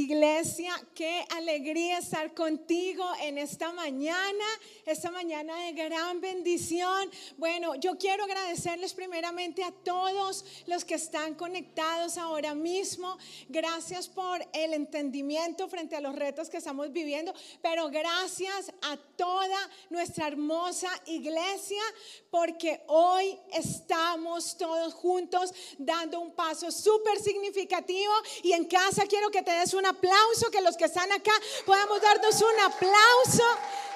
[0.00, 4.44] Iglesia, qué alegría estar contigo en esta mañana,
[4.86, 7.10] esta mañana de gran bendición.
[7.36, 13.18] Bueno, yo quiero agradecerles primeramente a todos los que están conectados ahora mismo.
[13.50, 19.58] Gracias por el entendimiento frente a los retos que estamos viviendo, pero gracias a toda
[19.90, 21.82] nuestra hermosa iglesia
[22.30, 29.42] porque hoy estamos todos juntos dando un paso súper significativo y en casa quiero que
[29.42, 31.32] te des un aplauso, que los que están acá
[31.66, 33.44] podamos darnos un aplauso.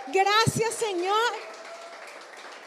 [0.08, 1.53] Gracias Señor.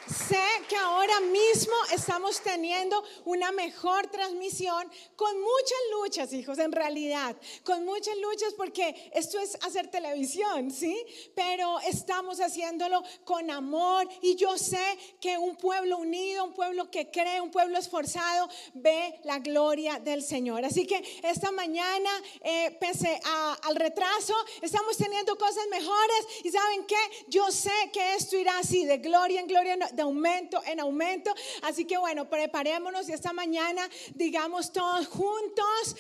[0.07, 0.39] Sé
[0.69, 7.83] que ahora mismo estamos teniendo una mejor transmisión con muchas luchas, hijos, en realidad, con
[7.83, 10.97] muchas luchas porque esto es hacer televisión, ¿sí?
[11.35, 17.11] Pero estamos haciéndolo con amor y yo sé que un pueblo unido, un pueblo que
[17.11, 20.63] cree, un pueblo esforzado, ve la gloria del Señor.
[20.63, 22.09] Así que esta mañana,
[22.41, 23.19] eh, pese
[23.63, 26.95] al retraso, estamos teniendo cosas mejores y ¿saben qué?
[27.27, 31.33] Yo sé que esto irá así, de gloria en gloria de aumento en aumento.
[31.63, 35.95] Así que bueno, preparémonos y esta mañana digamos todos juntos,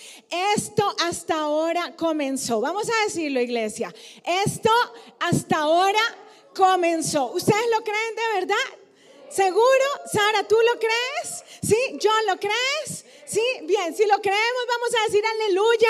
[0.55, 2.61] esto hasta ahora comenzó.
[2.61, 3.93] Vamos a decirlo, iglesia.
[4.23, 4.71] Esto
[5.19, 5.99] hasta ahora
[6.55, 7.31] comenzó.
[7.31, 8.77] ¿Ustedes lo creen de verdad?
[9.29, 9.85] ¿Seguro?
[10.11, 11.43] Sara, ¿tú lo crees?
[11.61, 11.99] ¿Sí?
[12.01, 13.05] ¿John lo crees?
[13.25, 13.41] ¿Sí?
[13.63, 15.89] Bien, si lo creemos vamos a decir aleluya,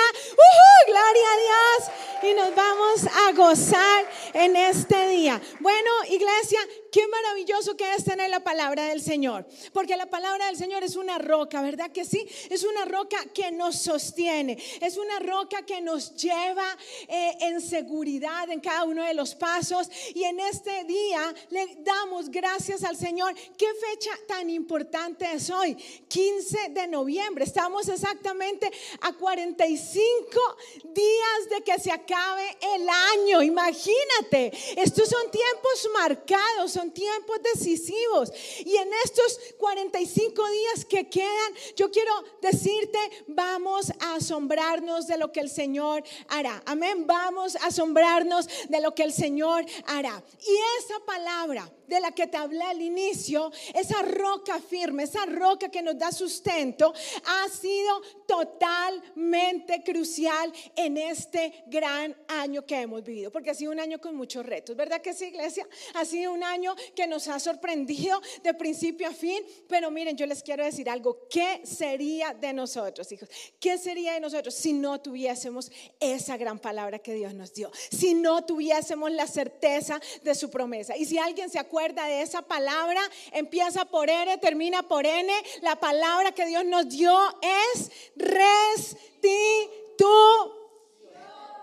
[0.88, 1.91] gloria a Dios
[2.23, 5.39] y nos vamos a gozar en este día.
[5.59, 6.59] Bueno, iglesia,
[6.91, 9.45] Qué maravilloso que es tener la palabra del Señor.
[9.73, 12.25] Porque la palabra del Señor es una roca, ¿verdad que sí?
[12.49, 14.57] Es una roca que nos sostiene.
[14.81, 19.89] Es una roca que nos lleva eh, en seguridad en cada uno de los pasos.
[20.13, 23.33] Y en este día le damos gracias al Señor.
[23.57, 25.75] ¿Qué fecha tan importante es hoy?
[25.75, 27.44] 15 de noviembre.
[27.44, 30.39] Estamos exactamente a 45
[30.83, 33.44] días de que se acabe el año.
[33.44, 34.51] Imagínate.
[34.78, 38.31] Estos son tiempos marcados son tiempos decisivos.
[38.63, 42.11] Y en estos 45 días que quedan, yo quiero
[42.41, 46.61] decirte, vamos a asombrarnos de lo que el Señor hará.
[46.65, 50.23] Amén, vamos a asombrarnos de lo que el Señor hará.
[50.39, 55.70] Y esa palabra de la que te hablé al inicio, esa roca firme, esa roca
[55.70, 56.94] que nos da sustento,
[57.25, 63.80] ha sido totalmente crucial en este gran año que hemos vivido, porque ha sido un
[63.80, 65.68] año con muchos retos, ¿verdad que sí, iglesia?
[65.94, 70.25] Ha sido un año que nos ha sorprendido de principio a fin, pero miren, yo
[70.25, 73.30] les quiero decir algo, ¿qué sería de nosotros, hijos?
[73.59, 77.72] ¿Qué sería de nosotros si no tuviésemos esa gran palabra que Dios nos dio?
[77.92, 80.98] Si no tuviésemos la certeza de su promesa.
[80.98, 82.99] Y si alguien se acuerda, de esa palabra,
[83.31, 85.31] empieza por N, termina por N.
[85.61, 88.97] La palabra que Dios nos dio es restitución.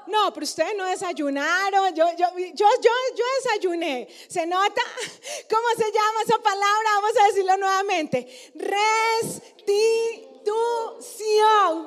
[0.07, 1.95] No, pero ustedes no desayunaron.
[1.95, 4.07] Yo, yo, yo, yo, yo desayuné.
[4.29, 4.83] ¿Se nota?
[5.51, 6.91] ¿Cómo se llama esa palabra?
[6.95, 8.53] Vamos a decirlo nuevamente.
[8.55, 10.34] Restitución.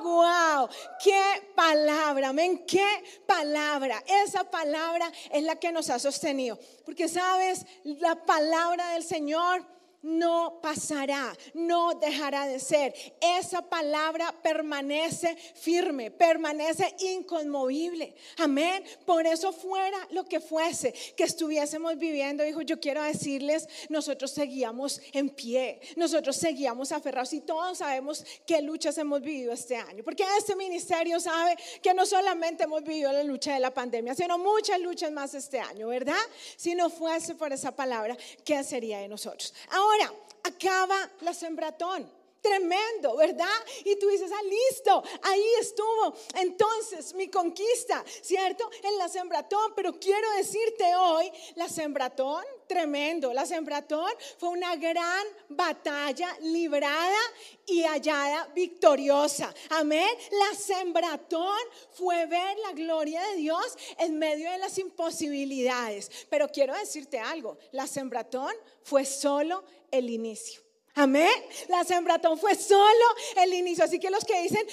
[0.03, 0.69] Wow,
[1.03, 1.22] qué
[1.56, 2.85] palabra, amén, qué
[3.25, 4.03] palabra.
[4.07, 6.57] Esa palabra es la que nos ha sostenido.
[6.85, 9.66] Porque sabes, la palabra del Señor
[10.02, 12.94] no pasará, no dejará de ser.
[13.19, 18.16] Esa palabra permanece firme, permanece inconmovible.
[18.38, 18.84] Amén.
[19.06, 25.02] Por eso fuera lo que fuese que estuviésemos viviendo, hijo, yo quiero decirles, nosotros seguíamos
[25.13, 30.03] en pie, nosotros seguíamos aferrados y todos sabemos qué luchas hemos vivido este año.
[30.03, 34.38] Porque este ministerio sabe que no solamente hemos vivido la lucha de la pandemia, sino
[34.38, 36.16] muchas luchas más este año, ¿verdad?
[36.56, 38.16] Si no fuese por esa palabra,
[38.46, 39.53] ¿qué sería de nosotros?
[39.69, 42.12] Ahora, Ahora, acaba la sembratón.
[42.42, 43.48] Tremendo, ¿verdad?
[43.84, 46.14] Y tú dices, ah, listo, ahí estuvo.
[46.36, 48.70] Entonces, mi conquista, ¿cierto?
[48.84, 55.25] En la sembratón, pero quiero decirte hoy, la sembratón, tremendo, la sembratón fue una gran
[55.50, 57.18] batalla librada
[57.66, 59.54] y hallada victoriosa.
[59.69, 60.07] Amén.
[60.31, 61.57] La sembratón
[61.92, 66.28] fue ver la gloria de Dios en medio de las imposibilidades.
[66.30, 70.68] Pero quiero decirte algo, la sembratón fue solo el inicio.
[70.98, 71.30] Amén.
[71.68, 73.06] La sembratón fue solo
[73.36, 73.84] el inicio.
[73.84, 74.66] Así que los que dicen,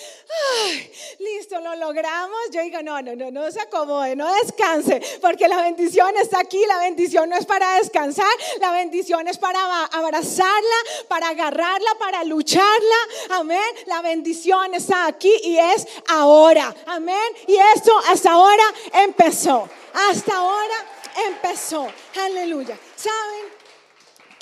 [0.65, 5.47] Ay, listo, lo logramos, yo digo, no, no, no, no se acomode, no descanse, porque
[5.49, 6.65] la bendición está aquí.
[6.67, 8.27] La bendición no es para descansar,
[8.59, 10.77] la bendición es para abrazarla,
[11.09, 12.97] para agarrarla, para lucharla.
[13.33, 13.61] Amén.
[13.85, 16.75] La bendición está aquí y es ahora.
[16.87, 17.35] Amén.
[17.47, 18.65] Y esto hasta ahora
[18.95, 19.69] empezó.
[19.93, 20.75] Hasta ahora
[21.27, 21.87] empezó.
[22.17, 22.79] Aleluya.
[22.97, 23.64] ¿Saben?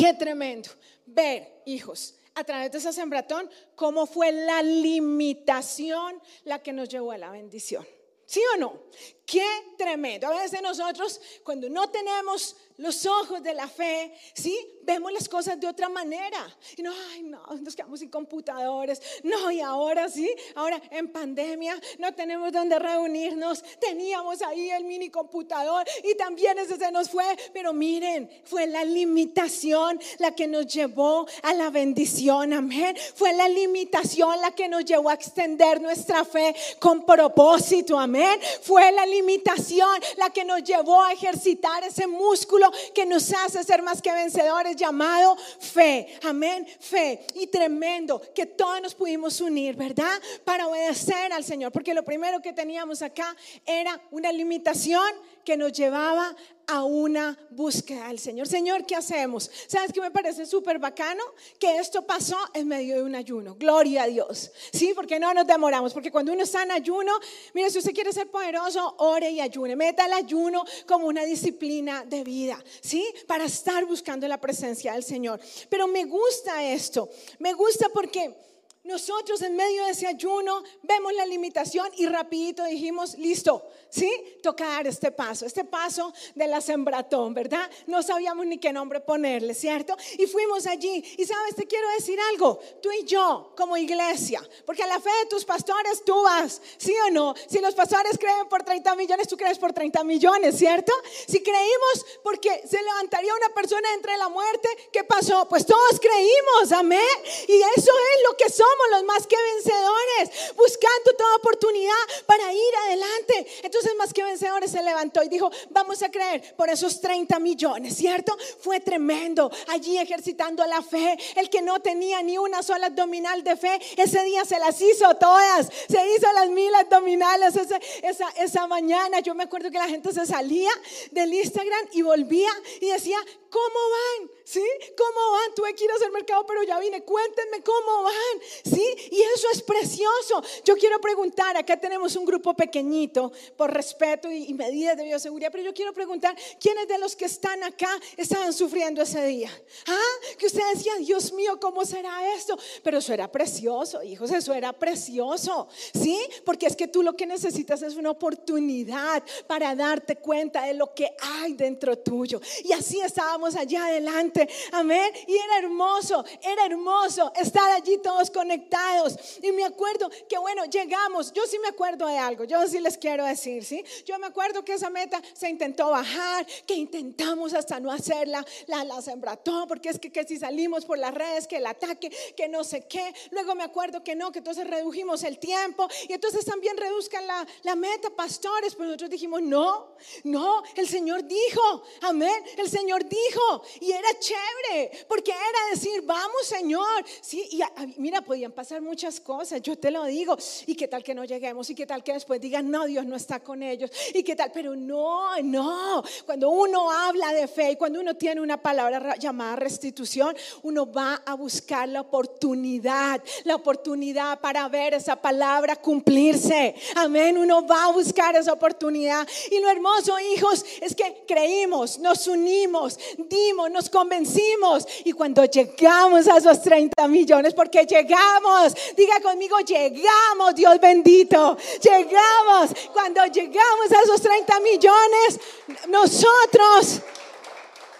[0.03, 0.69] Qué tremendo
[1.07, 7.13] ver, hijos, a través de esa sembratón, cómo fue la limitación la que nos llevó
[7.13, 7.87] a la bendición.
[8.27, 8.83] ¿Sí o no?
[9.25, 9.47] Qué
[9.79, 10.27] tremendo.
[10.27, 14.59] A veces nosotros, cuando no tenemos los ojos de la fe, ¿sí?
[14.83, 16.45] Vemos las cosas de otra manera.
[16.77, 19.01] Y no, ay, no, nos quedamos sin computadores.
[19.23, 23.63] No, y ahora sí, ahora en pandemia no tenemos donde reunirnos.
[23.79, 27.25] Teníamos ahí el mini computador y también ese se nos fue.
[27.53, 32.53] Pero miren, fue la limitación la que nos llevó a la bendición.
[32.53, 32.97] Amén.
[33.15, 37.97] Fue la limitación la que nos llevó a extender nuestra fe con propósito.
[37.97, 38.41] Amén.
[38.63, 43.83] Fue la limitación la que nos llevó a ejercitar ese músculo que nos hace ser
[43.83, 46.19] más que vencedores llamado fe.
[46.23, 47.25] Amén, fe.
[47.35, 50.21] Y tremendo que todos nos pudimos unir, ¿verdad?
[50.45, 51.73] Para obedecer al Señor.
[51.73, 53.37] Porque lo primero que teníamos acá
[53.67, 55.11] era una limitación
[55.45, 56.35] que nos llevaba
[56.73, 58.49] a una búsqueda del Señor.
[58.49, 59.51] Señor, ¿qué hacemos?
[59.67, 61.23] ¿Sabes qué me parece súper bacano?
[61.59, 63.57] Que esto pasó en medio de un ayuno.
[63.57, 64.51] Gloria a Dios.
[64.73, 65.93] Sí, porque no nos demoramos.
[65.93, 67.13] Porque cuando uno está en ayuno,
[67.53, 69.77] mire, si usted quiere ser poderoso, ore y ayune.
[69.77, 72.59] Meta el ayuno como una disciplina de vida.
[72.81, 75.41] Sí, para estar buscando la presencia del Señor.
[75.69, 77.11] Pero me gusta esto.
[77.39, 78.35] Me gusta porque
[78.85, 84.11] nosotros en medio de ese ayuno vemos la limitación y rapidito dijimos, listo, ¿sí?
[84.43, 87.71] Toca dar este paso, este paso de la sembratón, ¿verdad?
[87.87, 89.97] No sabíamos ni qué nombre ponerle, ¿cierto?
[90.19, 91.05] Y fuimos allí.
[91.17, 95.11] Y sabes, te quiero decir algo, tú y yo como iglesia, porque a la fe
[95.23, 97.37] de tus pastores tú vas, ¿sí o no?
[97.47, 100.93] Si los pastores creen por 30 millones, tú crees por 30 millones, ¿cierto?
[101.29, 105.47] Si creímos porque se levantaría una persona entre la muerte, ¿qué pasó?
[105.49, 107.01] Pues todos creímos, amén.
[107.47, 111.93] Y eso es lo que somos los más que vencedores, buscando toda oportunidad
[112.27, 113.47] para ir adelante.
[113.63, 117.97] Entonces más que vencedores se levantó y dijo, vamos a creer por esos 30 millones,
[117.97, 118.37] ¿cierto?
[118.61, 121.19] Fue tremendo, allí ejercitando la fe.
[121.37, 125.15] El que no tenía ni una sola abdominal de fe, ese día se las hizo
[125.17, 129.21] todas, se hizo las mil abdominales esa, esa, esa mañana.
[129.21, 130.71] Yo me acuerdo que la gente se salía
[131.11, 133.19] del Instagram y volvía y decía,
[133.53, 134.31] ¿cómo van?
[134.45, 134.65] ¿Sí?
[134.97, 135.55] ¿Cómo van?
[135.55, 137.05] Tuve que ir a hacer mercado, pero ya vine.
[137.05, 138.41] Cuéntenme cómo van.
[138.65, 138.85] ¿Sí?
[139.11, 140.43] Y eso es precioso.
[140.65, 145.65] Yo quiero preguntar, acá tenemos un grupo pequeñito por respeto y, medidas de bioseguridad, pero
[145.65, 149.51] yo quiero preguntar, ¿quiénes de los que están acá estaban sufriendo ese día?
[149.87, 150.37] ¿Ah?
[150.39, 152.59] Que ustedes decían, Dios mío, ¿cómo será esto?
[152.83, 155.69] Pero eso era precioso, hijos, eso era precioso.
[155.93, 156.19] ¿Sí?
[156.45, 160.95] Porque es que tú lo que necesitas es una oportunidad para darte cuenta de lo
[160.95, 162.41] que hay dentro tuyo.
[162.65, 164.49] Y así estábamos allá adelante.
[164.73, 165.13] Amén.
[165.27, 169.17] Y era hermoso, era hermoso estar allí todos conectados.
[169.43, 171.33] Y me acuerdo que, bueno, llegamos.
[171.33, 173.85] Yo sí me acuerdo de algo, yo sí les quiero decir, ¿sí?
[174.05, 178.85] Yo me acuerdo que esa meta se intentó bajar, que intentamos hasta no hacerla, la,
[178.85, 182.49] la sembrató, porque es que, que si salimos por las redes, que el ataque, que
[182.49, 183.13] no sé qué.
[183.31, 187.47] Luego me acuerdo que no, que entonces redujimos el tiempo y entonces también reduzcan la,
[187.63, 188.75] la meta, pastores.
[188.75, 189.95] Pues nosotros dijimos, no,
[190.25, 193.32] no, el Señor dijo, amén, el Señor dijo,
[193.81, 197.63] y era chévere, porque era decir, vamos Señor, sí, y
[197.99, 200.37] mira, podían pasar muchas cosas, yo te lo digo,
[200.67, 203.17] y qué tal que no lleguemos, y qué tal que después digan, no, Dios no
[203.17, 207.77] está con ellos, y qué tal, pero no, no, cuando uno habla de fe y
[207.77, 214.41] cuando uno tiene una palabra llamada restitución, uno va a buscar la oportunidad, la oportunidad
[214.41, 220.19] para ver esa palabra cumplirse, amén, uno va a buscar esa oportunidad, y lo hermoso,
[220.19, 222.99] hijos, es que creímos, nos unimos,
[223.29, 230.55] dimos, nos convencimos, y cuando llegamos a esos 30 millones, porque llegamos, diga conmigo, llegamos,
[230.55, 232.71] Dios bendito, llegamos.
[232.93, 235.41] Cuando llegamos a esos 30 millones,
[235.89, 237.03] nosotros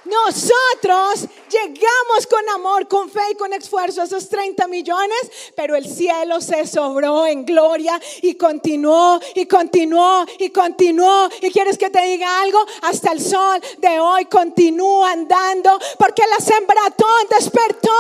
[0.05, 5.87] nosotros llegamos con amor, con fe y con esfuerzo a esos 30 millones, pero el
[5.87, 11.29] cielo se sobró en gloria y continuó y continuó y continuó.
[11.41, 12.59] ¿Y quieres que te diga algo?
[12.83, 17.93] Hasta el sol de hoy continúa andando porque la sembratón despertó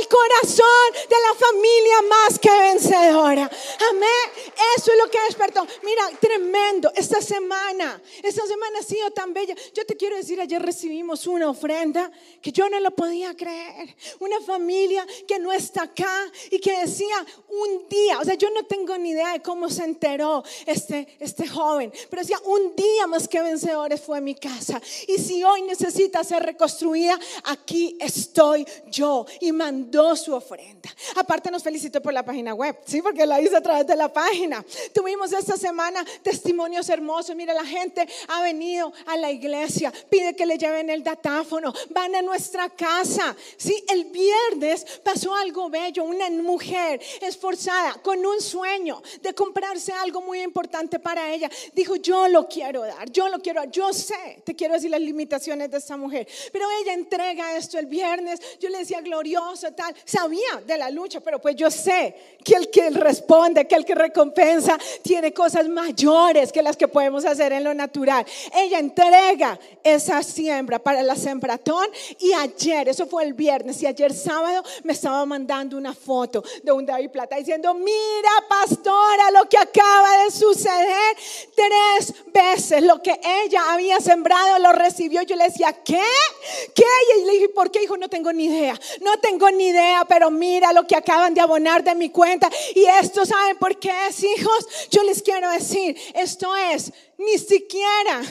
[0.00, 3.50] el corazón de la familia más que vencedora.
[3.90, 4.54] Amén.
[4.76, 5.66] Eso es lo que despertó.
[5.82, 6.92] Mira, tremendo.
[6.94, 9.54] Esta semana, esta semana ha sido tan bella.
[9.74, 12.10] Yo te quiero decir, ayer recibimos un una ofrenda
[12.42, 13.94] que yo no lo podía creer.
[14.18, 18.64] Una familia que no está acá y que decía un día, o sea, yo no
[18.64, 23.28] tengo ni idea de cómo se enteró este, este joven, pero decía, un día más
[23.28, 24.80] que vencedores fue mi casa.
[25.06, 29.26] Y si hoy necesita ser reconstruida, aquí estoy yo.
[29.40, 30.90] Y mandó su ofrenda.
[31.16, 33.02] Aparte nos felicitó por la página web, ¿sí?
[33.02, 34.64] Porque la hizo a través de la página.
[34.92, 37.34] Tuvimos esta semana testimonios hermosos.
[37.34, 41.18] Mira, la gente ha venido a la iglesia, pide que le lleven el data
[41.90, 43.36] van a nuestra casa.
[43.56, 50.22] Sí, el viernes pasó algo bello, una mujer esforzada con un sueño de comprarse algo
[50.22, 51.50] muy importante para ella.
[51.74, 55.70] Dijo, yo lo quiero dar, yo lo quiero, yo sé, te quiero decir las limitaciones
[55.70, 60.62] de esta mujer, pero ella entrega esto el viernes, yo le decía glorioso, tal, sabía
[60.64, 64.78] de la lucha, pero pues yo sé que el que responde, que el que recompensa,
[65.02, 68.24] tiene cosas mayores que las que podemos hacer en lo natural.
[68.54, 71.88] Ella entrega esa siembra para la sembratón
[72.20, 72.32] y
[72.72, 77.10] eso fue el viernes, y ayer sábado me estaba mandando una foto de un David
[77.10, 81.16] Plata diciendo, mira pastora lo que acaba de suceder,
[81.54, 85.22] tres veces lo que ella había sembrado lo recibió.
[85.22, 86.02] Yo le decía, ¿qué?
[86.74, 86.84] ¿Qué?
[87.18, 87.82] Y le dije, ¿por qué?
[87.82, 91.40] Hijo, no tengo ni idea, no tengo ni idea, pero mira lo que acaban de
[91.40, 92.50] abonar de mi cuenta.
[92.74, 94.66] Y esto, ¿saben por qué es, hijos?
[94.90, 98.22] Yo les quiero decir, esto es, ni siquiera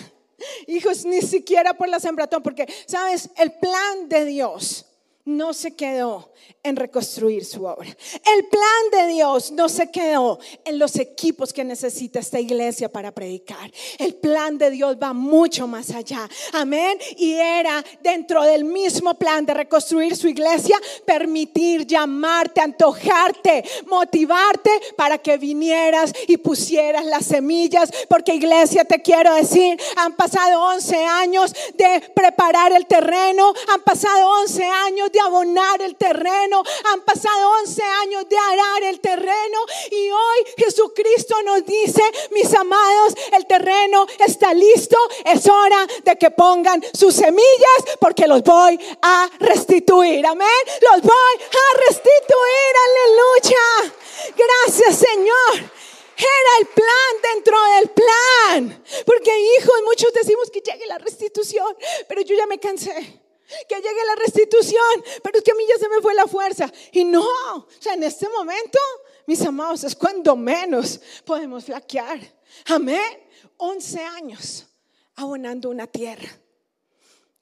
[0.67, 3.29] Hijos, ni siquiera por la sembratón, porque, ¿sabes?
[3.38, 4.86] El plan de Dios
[5.25, 6.32] no se quedó
[6.68, 7.88] en reconstruir su obra.
[7.88, 13.12] El plan de Dios no se quedó en los equipos que necesita esta iglesia para
[13.12, 13.72] predicar.
[13.98, 16.30] El plan de Dios va mucho más allá.
[16.54, 16.98] Amén.
[17.18, 25.18] Y era dentro del mismo plan de reconstruir su iglesia, permitir llamarte, antojarte, motivarte para
[25.18, 27.90] que vinieras y pusieras las semillas.
[28.10, 34.30] Porque iglesia, te quiero decir, han pasado 11 años de preparar el terreno, han pasado
[34.42, 36.57] 11 años de abonar el terreno
[36.92, 39.60] han pasado 11 años de arar el terreno
[39.92, 46.32] y hoy Jesucristo nos dice, mis amados, el terreno está listo, es hora de que
[46.32, 50.26] pongan sus semillas porque los voy a restituir.
[50.26, 50.48] Amén.
[50.92, 52.74] Los voy a restituir.
[52.88, 53.96] Aleluya.
[54.36, 55.72] Gracias Señor.
[56.18, 58.84] Era el plan dentro del plan.
[59.06, 63.27] Porque hijos, muchos decimos que llegue la restitución, pero yo ya me cansé
[63.68, 66.72] que llegue la restitución, pero es que a mí ya se me fue la fuerza.
[66.92, 68.80] Y no, o sea, en este momento,
[69.25, 72.20] mis amados, es cuando menos podemos flaquear.
[72.66, 73.27] Amén.
[73.58, 74.68] 11 años
[75.16, 76.30] abonando una tierra.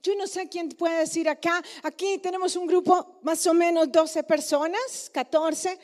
[0.01, 4.23] Yo no sé quién puede decir acá, aquí tenemos un grupo más o menos 12
[4.23, 5.79] personas, 14.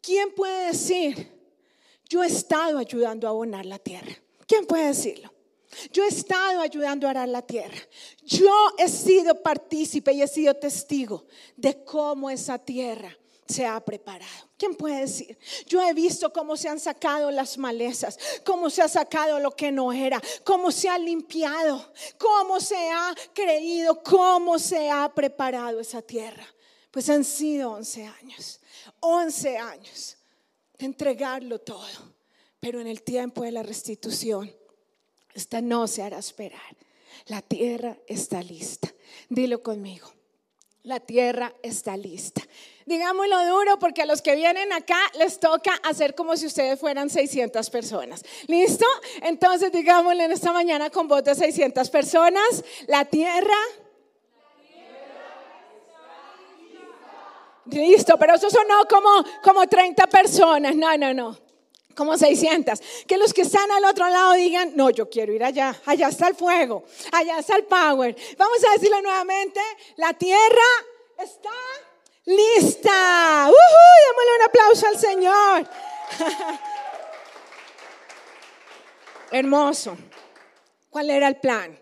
[0.00, 1.32] ¿Quién puede decir,
[2.08, 4.16] yo he estado ayudando a abonar la tierra?
[4.46, 5.35] ¿Quién puede decirlo?
[5.92, 7.78] Yo he estado ayudando a arar la tierra.
[8.22, 13.16] Yo he sido partícipe y he sido testigo de cómo esa tierra
[13.46, 14.50] se ha preparado.
[14.58, 15.38] ¿Quién puede decir?
[15.66, 19.70] Yo he visto cómo se han sacado las malezas, cómo se ha sacado lo que
[19.70, 26.02] no era, cómo se ha limpiado, cómo se ha creído, cómo se ha preparado esa
[26.02, 26.46] tierra.
[26.90, 28.60] Pues han sido 11 años,
[29.00, 30.16] 11 años
[30.78, 32.14] de entregarlo todo,
[32.58, 34.52] pero en el tiempo de la restitución
[35.36, 36.76] esta no se hará esperar.
[37.26, 38.88] La tierra está lista.
[39.28, 40.10] Dilo conmigo.
[40.82, 42.40] La tierra está lista.
[42.86, 47.10] Digámoslo duro porque a los que vienen acá les toca hacer como si ustedes fueran
[47.10, 48.24] 600 personas.
[48.46, 48.86] ¿Listo?
[49.22, 52.64] Entonces digámoslo en esta mañana con voz de 600 personas.
[52.86, 53.56] La tierra...
[57.66, 60.76] Listo, pero eso sonó como, como 30 personas.
[60.76, 61.45] No, no, no
[61.96, 62.80] como 600.
[63.06, 66.28] Que los que están al otro lado digan, no, yo quiero ir allá, allá está
[66.28, 68.14] el fuego, allá está el power.
[68.36, 69.60] Vamos a decirlo nuevamente,
[69.96, 70.62] la tierra
[71.18, 71.50] está
[72.26, 73.46] lista.
[73.46, 75.68] Démosle un aplauso al Señor.
[79.32, 79.96] Hermoso.
[80.90, 81.78] ¿Cuál era el plan?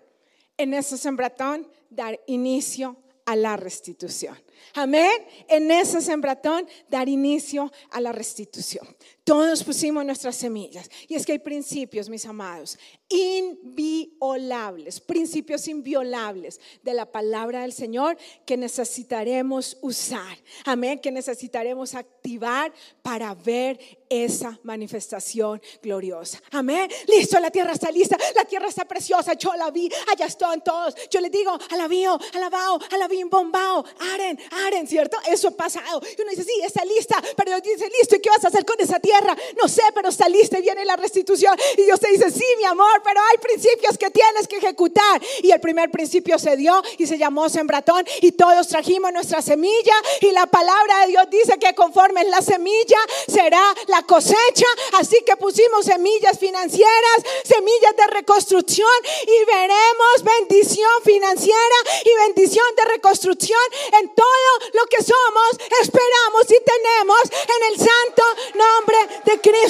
[0.56, 4.40] En ese sembratón, dar inicio a la restitución.
[4.74, 5.26] Amén.
[5.48, 8.96] En ese sembratón, dar inicio a la restitución.
[9.24, 10.90] Todos pusimos nuestras semillas.
[11.08, 12.78] Y es que hay principios, mis amados,
[13.08, 20.36] inviolables, principios inviolables de la palabra del Señor que necesitaremos usar.
[20.66, 26.42] Amén, que necesitaremos activar para ver esa manifestación gloriosa.
[26.50, 26.90] Amén.
[27.08, 29.32] Listo, la tierra está lista, la tierra está preciosa.
[29.34, 30.94] Yo la vi, allá están todos.
[31.10, 35.16] Yo les digo, alabío, alabao, alabín, bombao, aren, aren, ¿cierto?
[35.26, 36.02] Eso ha pasado.
[36.16, 38.66] Y uno dice, sí, está lista, pero Dios dice, listo, ¿y qué vas a hacer
[38.66, 39.13] con esa tierra?
[39.60, 41.56] No sé, pero y viene la restitución.
[41.76, 45.20] Y Dios te dice, sí, mi amor, pero hay principios que tienes que ejecutar.
[45.42, 48.04] Y el primer principio se dio y se llamó sembratón.
[48.20, 49.94] Y todos trajimos nuestra semilla.
[50.20, 54.66] Y la palabra de Dios dice que conforme es la semilla será la cosecha.
[54.98, 58.88] Así que pusimos semillas financieras, semillas de reconstrucción
[59.26, 63.60] y veremos bendición financiera y bendición de reconstrucción
[64.00, 65.50] en todo lo que somos,
[65.82, 68.22] esperamos y tenemos en el santo
[68.54, 68.96] nombre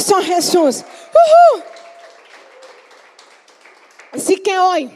[0.04, 0.84] Cristo Jesús.
[4.12, 4.90] Así que hoy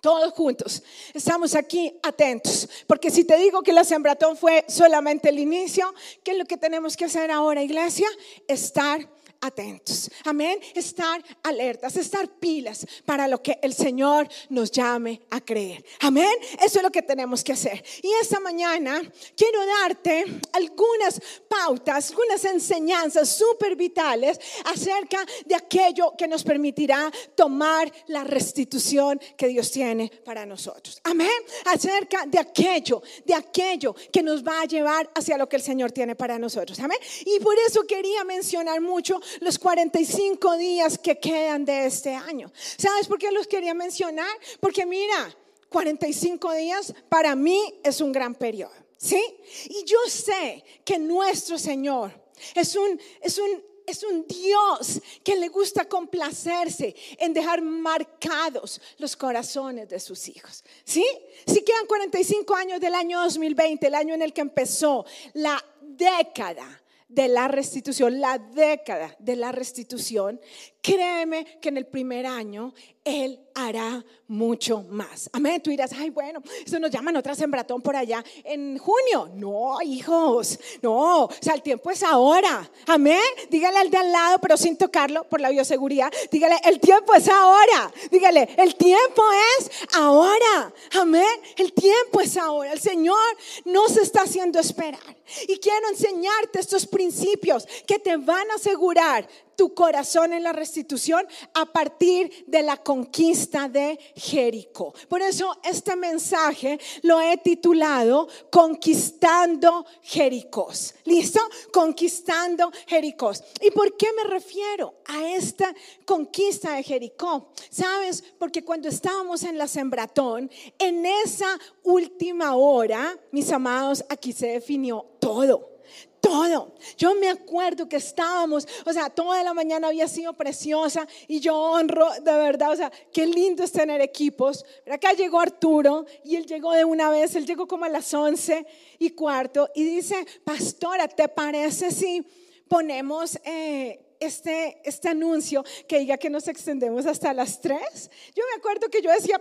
[0.00, 0.82] todos juntos,
[1.12, 5.92] estamos aquí atentos, porque si te digo que la sembratón fue solamente el inicio,
[6.22, 8.06] ¿qué es lo que tenemos que hacer ahora, iglesia?
[8.46, 9.08] Estar
[9.40, 10.10] atentos.
[10.24, 10.58] Amén.
[10.74, 15.84] Estar alertas, estar pilas para lo que el Señor nos llame a creer.
[16.00, 16.32] Amén.
[16.60, 17.84] Eso es lo que tenemos que hacer.
[18.02, 19.00] Y esta mañana
[19.36, 27.92] quiero darte algunas pautas, algunas enseñanzas súper vitales acerca de aquello que nos permitirá tomar
[28.08, 31.00] la restitución que Dios tiene para nosotros.
[31.04, 31.28] Amén.
[31.66, 35.92] Acerca de aquello, de aquello que nos va a llevar hacia lo que el Señor
[35.92, 36.78] tiene para nosotros.
[36.80, 36.98] Amén.
[37.24, 42.52] Y por eso quería mencionar mucho los 45 días que quedan de este año.
[42.76, 44.30] ¿Sabes por qué los quería mencionar?
[44.60, 45.34] Porque mira,
[45.68, 48.72] 45 días para mí es un gran periodo.
[48.96, 49.22] ¿Sí?
[49.68, 52.12] Y yo sé que nuestro Señor
[52.54, 59.16] es un, es un, es un Dios que le gusta complacerse en dejar marcados los
[59.16, 60.64] corazones de sus hijos.
[60.84, 61.06] ¿Sí?
[61.46, 66.82] Si quedan 45 años del año 2020, el año en el que empezó la década
[67.08, 70.40] de la restitución, la década de la restitución,
[70.80, 72.72] créeme que en el primer año
[73.04, 75.28] Él hará mucho más.
[75.32, 75.60] Amén.
[75.62, 79.30] Tú dirás, ay, bueno, eso nos llaman otra sembratón por allá en junio.
[79.34, 81.24] No, hijos, no.
[81.24, 82.70] O sea, el tiempo es ahora.
[82.86, 83.20] Amén.
[83.50, 86.12] Dígale al de al lado, pero sin tocarlo por la bioseguridad.
[86.30, 87.92] Dígale, el tiempo es ahora.
[88.10, 89.22] Dígale, el tiempo
[89.58, 90.72] es ahora.
[91.00, 91.40] Amén.
[91.56, 92.72] El tiempo es ahora.
[92.72, 93.18] El Señor
[93.64, 95.16] no se está haciendo esperar.
[95.46, 99.28] Y quiero enseñarte estos principios que te van a asegurar
[99.58, 104.94] tu corazón en la restitución a partir de la conquista de Jericó.
[105.08, 110.70] Por eso este mensaje lo he titulado Conquistando Jericó.
[111.04, 111.40] ¿Listo?
[111.72, 113.32] Conquistando Jericó.
[113.60, 115.74] ¿Y por qué me refiero a esta
[116.04, 117.50] conquista de Jericó?
[117.68, 118.22] ¿Sabes?
[118.38, 120.48] Porque cuando estábamos en la sembratón,
[120.78, 125.77] en esa última hora, mis amados, aquí se definió todo
[126.20, 126.74] todo.
[126.96, 131.56] Yo me acuerdo que estábamos, o sea, toda la mañana había sido preciosa y yo
[131.56, 134.64] honro, de verdad, o sea, qué lindo es tener equipos.
[134.84, 138.12] Pero acá llegó Arturo y él llegó de una vez, él llegó como a las
[138.14, 138.66] once
[138.98, 142.26] y cuarto y dice, pastora, ¿te parece si
[142.68, 143.38] ponemos...
[143.44, 148.10] Eh, este, este anuncio que diga que nos extendemos hasta las tres.
[148.34, 149.40] Yo me acuerdo que yo decía,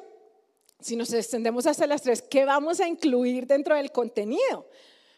[0.80, 4.68] si nos extendemos hasta las tres, ¿qué vamos a incluir dentro del contenido?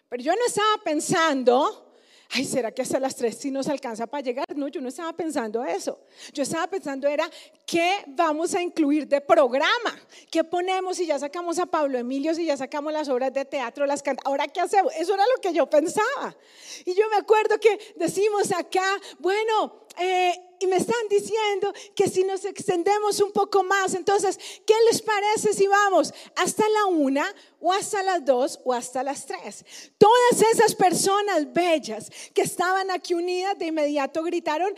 [0.09, 1.93] Pero yo no estaba pensando,
[2.31, 4.45] ay, ¿será que hasta las tres sí nos alcanza para llegar?
[4.55, 5.99] No, yo no estaba pensando eso.
[6.33, 7.29] Yo estaba pensando era,
[7.63, 9.95] ¿qué vamos a incluir de programa?
[10.31, 13.85] ¿Qué ponemos si ya sacamos a Pablo Emilio, si ya sacamos las obras de teatro,
[13.85, 14.25] las cantas?
[14.25, 14.91] ¿Ahora qué hacemos?
[14.95, 16.35] Eso era lo que yo pensaba.
[16.85, 22.23] Y yo me acuerdo que decimos acá, bueno, eh, y me están diciendo que si
[22.23, 27.71] nos extendemos un poco más, entonces, ¿qué les parece si vamos hasta la una o
[27.71, 29.63] hasta las dos o hasta las tres?
[29.97, 34.73] Todas esas personas bellas que estaban aquí unidas de inmediato gritaron,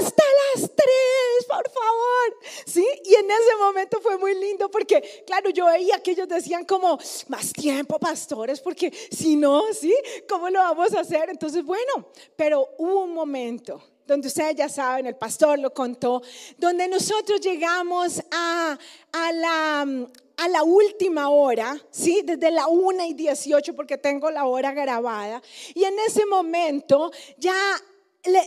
[0.00, 0.22] hasta
[0.54, 2.36] las tres, por favor.
[2.64, 2.86] ¿Sí?
[3.04, 6.98] Y en ese momento fue muy lindo porque, claro, yo veía que ellos decían como,
[7.28, 9.94] más tiempo, pastores, porque si no, ¿sí?
[10.28, 11.28] ¿Cómo lo vamos a hacer?
[11.28, 16.22] Entonces, bueno, pero hubo un momento donde ustedes ya saben, el pastor lo contó,
[16.58, 18.78] donde nosotros llegamos a,
[19.12, 22.22] a, la, a la última hora, ¿sí?
[22.24, 25.42] Desde la 1 y 18, porque tengo la hora grabada.
[25.74, 27.54] Y en ese momento ya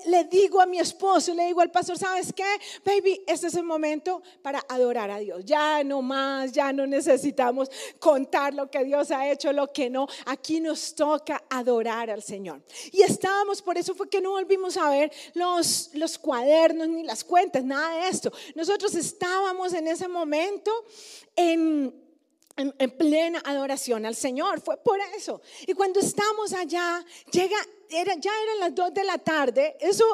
[0.05, 2.43] le, digo a mi esposo, le digo al pastor, ¿sabes qué?
[2.83, 5.43] Baby, este es el momento para adorar a Dios.
[5.45, 10.07] Ya no más, ya no necesitamos contar lo que Dios ha hecho, lo que no.
[10.25, 12.61] Aquí nos toca adorar al Señor.
[12.91, 17.23] Y estábamos, por eso fue que no volvimos a ver los, los cuadernos ni las
[17.23, 18.31] cuentas, nada de esto.
[18.55, 20.71] Nosotros estábamos en ese momento
[21.35, 22.09] en
[22.59, 24.61] en, plena adoración al Señor.
[24.61, 25.41] Fue por eso.
[25.65, 27.55] Y cuando estamos allá, llega,
[27.89, 29.75] era, ya eran las dos de la tarde.
[29.79, 30.05] Eso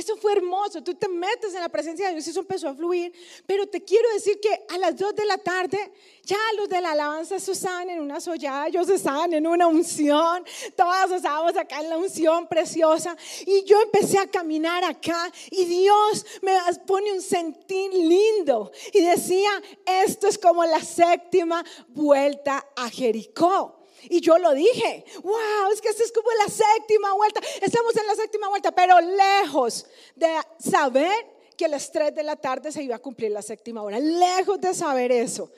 [0.00, 0.82] eso fue hermoso.
[0.82, 3.12] Tú te metes en la presencia de Dios y eso empezó a fluir.
[3.46, 5.78] Pero te quiero decir que a las 2 de la tarde,
[6.24, 10.42] ya los de la alabanza estaban en una sollada, ellos estaban en una unción.
[10.74, 13.14] Todos estábamos acá en la unción preciosa.
[13.46, 18.72] Y yo empecé a caminar acá y Dios me pone un sentir lindo.
[18.94, 19.50] Y decía,
[19.84, 23.79] esto es como la séptima vuelta a Jericó.
[24.08, 27.40] Y yo lo dije, wow, es que esta es como la séptima vuelta.
[27.60, 29.86] Estamos en la séptima vuelta, pero lejos
[30.16, 31.12] de saber
[31.56, 34.00] que a las 3 de la tarde se iba a cumplir la séptima hora.
[34.00, 35.50] Lejos de saber eso.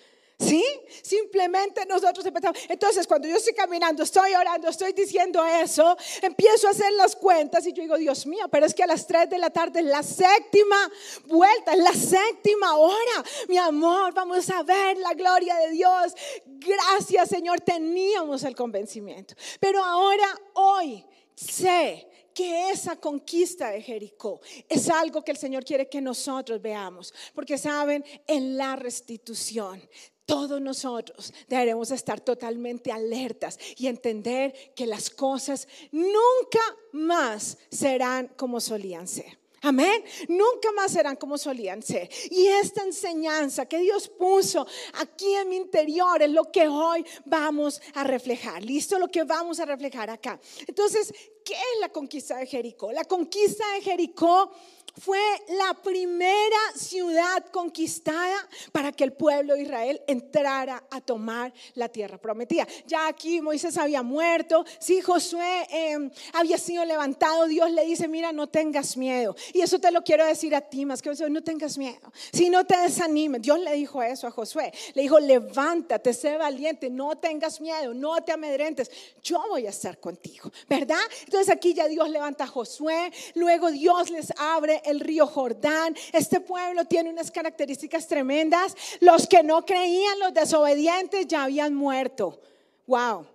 [0.42, 0.64] ¿Sí?
[1.02, 2.58] Simplemente nosotros empezamos.
[2.68, 7.66] Entonces, cuando yo estoy caminando, estoy orando, estoy diciendo eso, empiezo a hacer las cuentas
[7.66, 9.86] y yo digo, Dios mío, pero es que a las 3 de la tarde es
[9.86, 10.90] la séptima
[11.26, 13.24] vuelta, es la séptima hora.
[13.48, 16.14] Mi amor, vamos a ver la gloria de Dios.
[16.46, 19.34] Gracias, Señor, teníamos el convencimiento.
[19.60, 25.88] Pero ahora, hoy, sé que esa conquista de Jericó es algo que el Señor quiere
[25.88, 29.82] que nosotros veamos, porque saben, en la restitución
[30.24, 36.60] todos nosotros deberemos estar totalmente alertas y entender que las cosas nunca
[36.92, 39.42] más serán como solían ser.
[39.64, 40.02] Amén.
[40.26, 42.10] Nunca más serán como solían ser.
[42.30, 47.80] Y esta enseñanza que Dios puso aquí en mi interior es lo que hoy vamos
[47.94, 48.64] a reflejar.
[48.64, 48.98] ¿Listo?
[48.98, 50.40] Lo que vamos a reflejar acá.
[50.66, 52.92] Entonces, ¿qué es la conquista de Jericó?
[52.92, 54.52] La conquista de Jericó
[54.98, 58.36] fue la primera ciudad conquistada
[58.72, 62.66] para que el pueblo de Israel entrara a tomar la tierra prometida.
[62.86, 68.32] Ya aquí Moisés había muerto, si Josué em, había sido levantado, Dios le dice, mira,
[68.32, 69.34] no tengas miedo.
[69.54, 72.66] Y eso te lo quiero decir a ti más que no tengas miedo, si no
[72.66, 73.42] te desanimes.
[73.42, 78.22] Dios le dijo eso a Josué, le dijo, levántate, sé valiente, no tengas miedo, no
[78.22, 78.90] te amedrentes,
[79.22, 81.00] yo voy a estar contigo, ¿verdad?
[81.32, 85.96] Entonces aquí ya Dios levanta a Josué, luego Dios les abre el río Jordán.
[86.12, 88.76] Este pueblo tiene unas características tremendas.
[89.00, 92.38] Los que no creían, los desobedientes, ya habían muerto.
[92.86, 93.26] Wow.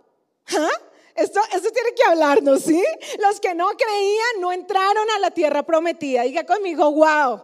[0.50, 0.70] ¿Ah?
[1.16, 2.84] Esto, esto tiene que hablarnos, ¿sí?
[3.20, 6.22] Los que no creían no entraron a la tierra prometida.
[6.22, 7.42] Diga conmigo, wow.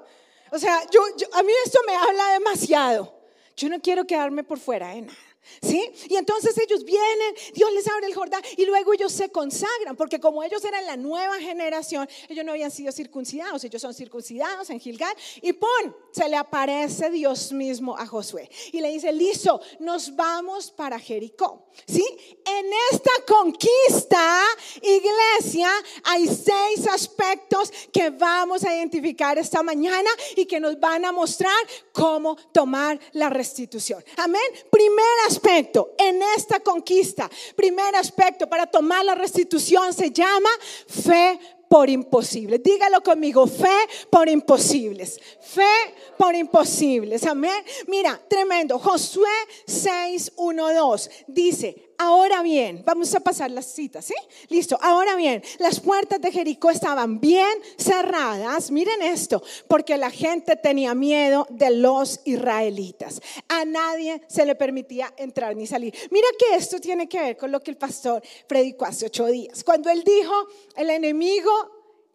[0.52, 3.23] O sea, yo, a mí esto me habla demasiado.
[3.56, 5.34] Yo no quiero quedarme por fuera de nada.
[5.62, 5.92] ¿Sí?
[6.10, 10.20] Y entonces ellos vienen, Dios les abre el Jordán y luego ellos se consagran, porque
[10.20, 14.80] como ellos eran la nueva generación, ellos no habían sido circuncidados, ellos son circuncidados en
[14.80, 15.94] Gilgal y ¡pum!
[16.12, 21.68] Se le aparece Dios mismo a Josué y le dice, listo, nos vamos para Jericó.
[21.88, 22.06] ¿Sí?
[22.46, 24.44] En esta conquista,
[24.82, 25.70] iglesia,
[26.04, 31.54] hay seis aspectos que vamos a identificar esta mañana y que nos van a mostrar
[31.92, 34.02] cómo tomar la restitución.
[34.18, 34.42] Amén.
[34.72, 40.50] Primera aspecto en esta conquista, primer aspecto para tomar la restitución se llama
[40.88, 42.64] fe por imposibles.
[42.64, 43.80] Dígalo conmigo, fe
[44.10, 45.20] por imposibles.
[45.42, 47.26] Fe por imposibles.
[47.26, 47.66] Amén.
[47.88, 48.80] Mira, tremendo.
[48.80, 49.28] Josué
[49.66, 54.16] 6, 1, 2 dice, Ahora bien, vamos a pasar las citas, ¿sí?
[54.50, 54.78] Listo.
[54.82, 58.72] Ahora bien, las puertas de Jericó estaban bien cerradas.
[58.72, 63.22] Miren esto, porque la gente tenía miedo de los israelitas.
[63.48, 65.94] A nadie se le permitía entrar ni salir.
[66.12, 69.64] Mira que esto tiene que ver con lo que el pastor predicó hace ocho días.
[69.64, 70.34] Cuando él dijo,
[70.76, 71.52] el enemigo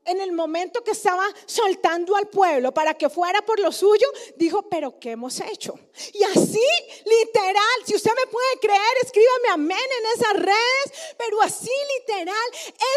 [0.09, 4.63] en el momento que estaba soltando al pueblo para que fuera por lo suyo, dijo,
[4.69, 5.79] pero ¿qué hemos hecho?
[6.13, 6.67] Y así,
[7.05, 12.49] literal, si usted me puede creer, escríbame amén en esas redes, pero así literal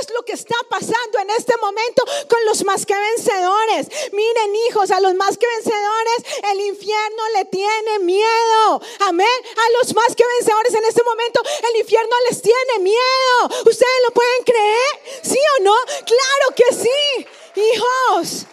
[0.01, 3.87] es lo que está pasando en este momento con los más que vencedores.
[4.13, 8.81] Miren hijos, a los más que vencedores el infierno le tiene miedo.
[9.01, 9.27] Amén.
[9.27, 11.41] A los más que vencedores en este momento
[11.73, 13.61] el infierno les tiene miedo.
[13.65, 15.21] ¿Ustedes lo pueden creer?
[15.23, 15.75] ¿Sí o no?
[16.05, 17.00] Claro que sí
[17.55, 18.45] hijos.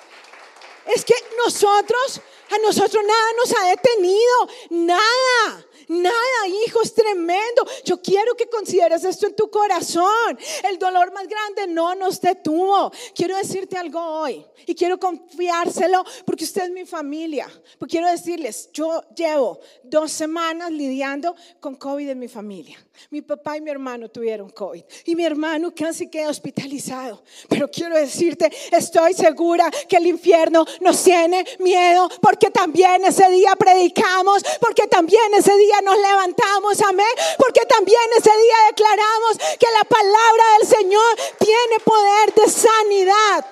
[0.87, 5.67] Es que nosotros, a nosotros nada nos ha detenido, nada.
[5.89, 7.67] Nada, hijo, es tremendo.
[7.85, 10.39] Yo quiero que consideres esto en tu corazón.
[10.69, 12.93] El dolor más grande no nos detuvo.
[13.15, 17.49] Quiero decirte algo hoy y quiero confiárselo porque usted es mi familia.
[17.79, 22.79] Porque quiero decirles, yo llevo dos semanas lidiando con COVID en mi familia.
[23.11, 27.23] Mi papá y mi hermano tuvieron COVID y mi hermano casi queda hospitalizado.
[27.49, 33.57] Pero quiero decirte, estoy segura que el infierno nos tiene miedo porque también ese día
[33.57, 37.07] predicamos, porque también ese día nos levantamos, amén,
[37.39, 43.47] porque también ese día declaramos que la palabra del Señor tiene poder de sanidad.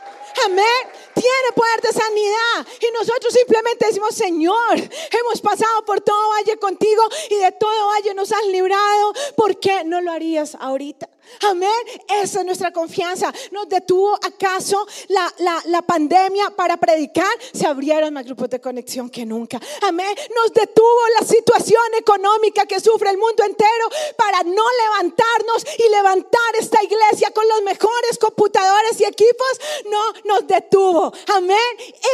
[0.45, 0.65] Amén.
[1.15, 2.67] Tiene poder de sanidad.
[2.81, 8.15] Y nosotros simplemente decimos, Señor, hemos pasado por todo valle contigo y de todo valle
[8.15, 9.15] nos has librado.
[9.35, 11.09] ¿Por qué no lo harías ahorita?
[11.49, 11.71] Amén.
[12.09, 13.33] Esa es nuestra confianza.
[13.51, 15.33] ¿Nos detuvo acaso la,
[15.67, 17.31] la, pandemia para predicar?
[17.53, 19.61] Se abrieron más grupos de conexión que nunca.
[19.83, 20.15] Amén.
[20.35, 26.57] Nos detuvo la situación económica que sufre el mundo entero para no levantarnos y levantar
[26.59, 29.61] esta iglesia con los mejores computadores y equipos.
[29.91, 31.13] No nos detuvo.
[31.35, 31.59] Amén.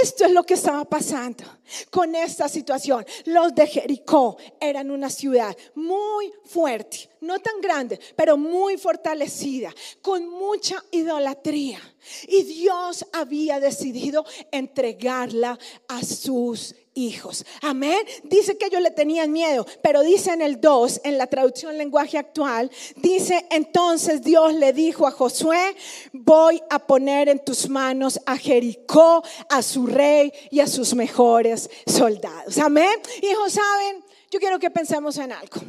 [0.02, 1.44] Esto es lo que estaba pasando
[1.90, 3.04] con esta situación.
[3.24, 10.28] Los de Jericó eran una ciudad muy fuerte, no tan grande, pero muy fortalecida, con
[10.28, 11.80] mucha idolatría.
[12.28, 15.58] Y Dios había decidido entregarla
[15.88, 17.44] a sus hijos.
[17.62, 17.98] Amén.
[18.24, 22.18] Dice que ellos le tenían miedo, pero dice en el 2, en la traducción lenguaje
[22.18, 25.74] actual, dice, entonces Dios le dijo a Josué,
[26.12, 31.70] voy a poner en tus manos a Jericó, a su rey y a sus mejores
[31.86, 32.58] soldados.
[32.58, 33.00] Amén.
[33.22, 34.04] Hijos, ¿saben?
[34.30, 35.60] Yo quiero que pensemos en algo.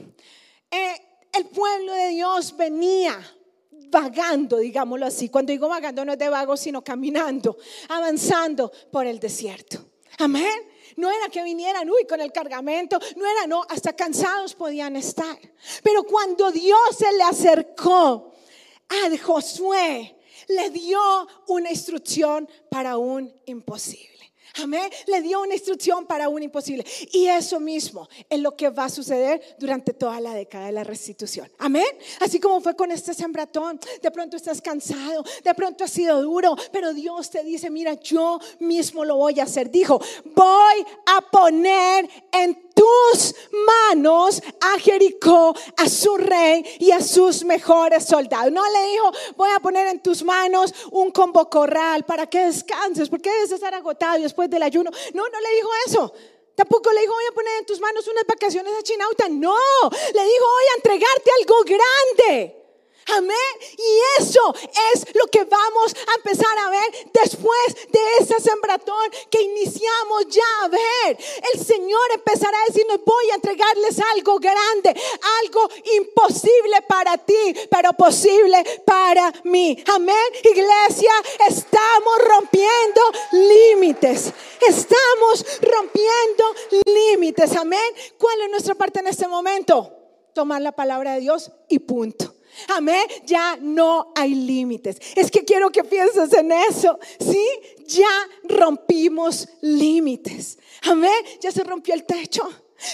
[0.71, 0.95] Eh,
[1.33, 3.19] el pueblo de Dios venía
[3.89, 5.29] vagando, digámoslo así.
[5.29, 7.57] Cuando digo vagando no es de vago, sino caminando,
[7.89, 9.85] avanzando por el desierto.
[10.19, 10.72] Amén.
[10.97, 15.37] No era que vinieran, uy, con el cargamento, no era, no, hasta cansados podían estar.
[15.83, 18.33] Pero cuando Dios se le acercó
[18.89, 20.99] a Josué, le dio
[21.47, 24.12] una instrucción para un imposible.
[24.61, 24.89] Amén.
[25.07, 26.85] Le dio una instrucción para un imposible.
[27.11, 30.83] Y eso mismo es lo que va a suceder durante toda la década de la
[30.83, 31.51] restitución.
[31.57, 31.85] Amén.
[32.19, 33.79] Así como fue con este sembratón.
[34.01, 38.39] De pronto estás cansado, de pronto ha sido duro, pero Dios te dice, mira, yo
[38.59, 39.71] mismo lo voy a hacer.
[39.71, 39.99] Dijo,
[40.35, 43.35] voy a poner en tus
[43.91, 48.51] manos a Jericó, a su rey y a sus mejores soldados.
[48.51, 53.09] No le dijo, voy a poner en tus manos un combo corral para que descanses,
[53.09, 54.91] porque debes estar agotado después del ayuno.
[55.13, 56.13] No, no le dijo eso.
[56.55, 59.27] Tampoco le dijo, voy a poner en tus manos unas vacaciones a Chinauta.
[59.29, 59.55] No,
[60.13, 62.62] le dijo, voy a entregarte algo grande.
[63.07, 63.53] Amén.
[63.77, 64.53] Y eso
[64.93, 70.63] es lo que vamos a empezar a ver después de ese sembratón que iniciamos ya
[70.63, 71.17] a ver.
[71.53, 74.95] El Señor empezará a decirnos, voy a entregarles algo grande,
[75.43, 79.83] algo imposible para ti, pero posible para mí.
[79.87, 80.15] Amén.
[80.43, 81.11] Iglesia,
[81.47, 84.31] estamos rompiendo límites.
[84.67, 87.55] Estamos rompiendo límites.
[87.55, 87.79] Amén.
[88.17, 89.91] ¿Cuál es nuestra parte en este momento?
[90.33, 92.32] Tomar la palabra de Dios y punto.
[92.75, 93.07] Amén.
[93.25, 94.97] Ya no hay límites.
[95.15, 96.99] Es que quiero que pienses en eso.
[97.19, 97.47] ¿Sí?
[97.87, 100.57] Ya rompimos límites.
[100.83, 101.11] Amén.
[101.41, 102.49] Ya se rompió el techo.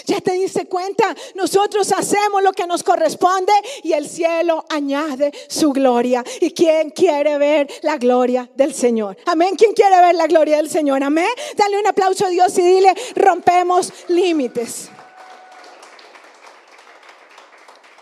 [0.06, 5.72] Ya te diste cuenta, nosotros hacemos lo que nos corresponde y el cielo añade su
[5.72, 6.24] gloria.
[6.40, 9.16] ¿Y quién quiere ver la gloria del Señor?
[9.26, 9.56] Amén.
[9.56, 11.02] ¿Quién quiere ver la gloria del Señor?
[11.02, 11.28] Amén.
[11.56, 14.90] Dale un aplauso a Dios y dile, rompemos límites.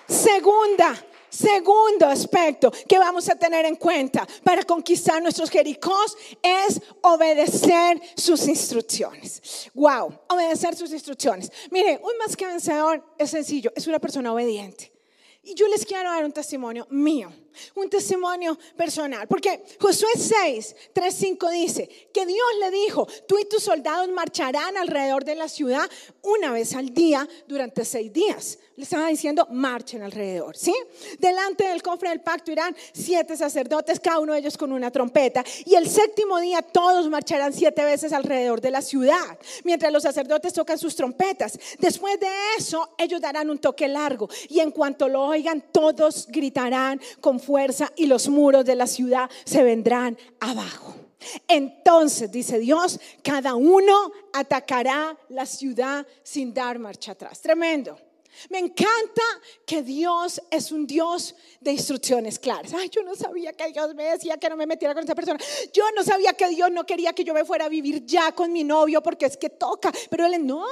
[0.06, 0.94] Segunda,
[1.38, 8.48] Segundo aspecto que vamos a tener en cuenta para conquistar nuestros Jericós es obedecer sus
[8.48, 9.70] instrucciones.
[9.72, 11.52] Wow, obedecer sus instrucciones.
[11.70, 14.90] Mire, un más que vencedor es sencillo, es una persona obediente.
[15.44, 17.32] Y yo les quiero dar un testimonio mío,
[17.74, 23.44] un testimonio personal, porque Josué 6, 3, 5 dice que Dios le dijo, tú y
[23.44, 25.88] tus soldados marcharán alrededor de la ciudad
[26.22, 30.72] una vez al día durante seis días le estaba diciendo, marchen alrededor, ¿sí?
[31.18, 35.44] Delante del cofre del pacto irán siete sacerdotes, cada uno de ellos con una trompeta.
[35.66, 40.52] Y el séptimo día todos marcharán siete veces alrededor de la ciudad, mientras los sacerdotes
[40.52, 41.58] tocan sus trompetas.
[41.80, 44.28] Después de eso, ellos darán un toque largo.
[44.48, 49.30] Y en cuanto lo oigan, todos gritarán con fuerza y los muros de la ciudad
[49.44, 50.94] se vendrán abajo.
[51.48, 57.40] Entonces, dice Dios, cada uno atacará la ciudad sin dar marcha atrás.
[57.40, 57.98] Tremendo.
[58.50, 59.22] Me encanta
[59.66, 62.72] que Dios es un Dios de instrucciones claras.
[62.72, 65.40] Ay, yo no sabía que Dios me decía que no me metiera con esa persona.
[65.72, 68.52] Yo no sabía que Dios no quería que yo me fuera a vivir ya con
[68.52, 69.92] mi novio porque es que toca.
[70.08, 70.64] Pero él no.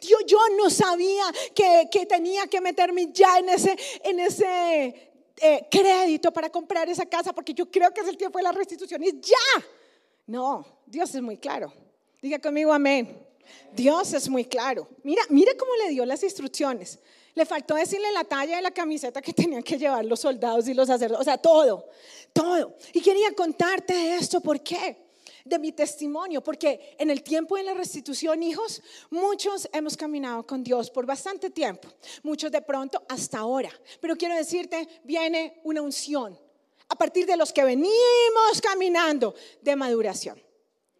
[0.00, 5.07] Dios, yo no sabía que, tenía que meterme ya en ese, en ese
[5.40, 8.52] eh, crédito para comprar esa casa porque yo creo que es el tiempo de la
[8.52, 9.02] restitución.
[9.02, 9.64] Y ya.
[10.26, 11.72] No, Dios es muy claro.
[12.20, 13.26] Diga conmigo amén.
[13.72, 14.88] Dios es muy claro.
[15.02, 16.98] Mira, mira cómo le dio las instrucciones.
[17.34, 20.74] Le faltó decirle la talla de la camiseta que tenían que llevar los soldados y
[20.74, 21.88] los sacerdotes, o sea, todo,
[22.32, 22.74] todo.
[22.92, 25.07] Y quería contarte esto, ¿por qué?
[25.48, 30.62] De mi testimonio, porque en el tiempo de la restitución, hijos, muchos hemos caminado con
[30.62, 31.88] Dios por bastante tiempo,
[32.22, 33.70] muchos de pronto hasta ahora.
[34.00, 36.38] Pero quiero decirte, viene una unción
[36.88, 40.40] a partir de los que venimos caminando de maduración.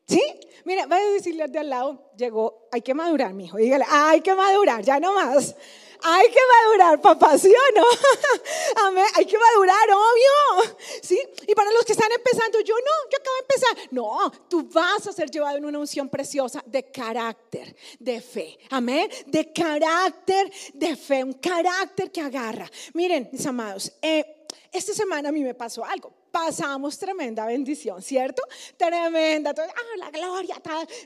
[0.06, 0.22] ¿Sí?
[0.64, 3.58] Mira, voy a decirle de al lado, llegó, hay que madurar, mi hijo.
[3.58, 5.54] Dígale, hay que madurar, ya no más.
[6.02, 7.86] Hay que madurar, papá, ¿sí o no?
[8.86, 9.04] Amén.
[9.14, 10.76] Hay que madurar, obvio.
[11.02, 11.20] ¿Sí?
[11.46, 13.88] Y para los que están empezando, yo no, yo acabo de empezar.
[13.92, 18.58] No, tú vas a ser llevado en una unción preciosa de carácter, de fe.
[18.70, 19.10] Amén.
[19.26, 21.24] De carácter, de fe.
[21.24, 22.70] Un carácter que agarra.
[22.94, 28.42] Miren, mis amados, eh, esta semana a mí me pasó algo pasamos tremenda bendición, ¿cierto?
[28.76, 30.56] Tremenda, ah, la gloria,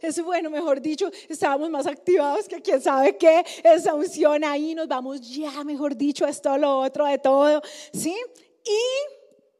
[0.01, 4.89] es bueno, mejor dicho, estábamos más activados que quién sabe qué, esa unción ahí, nos
[4.89, 8.17] vamos ya, mejor dicho, esto, lo otro, de todo, ¿sí?
[8.65, 8.81] Y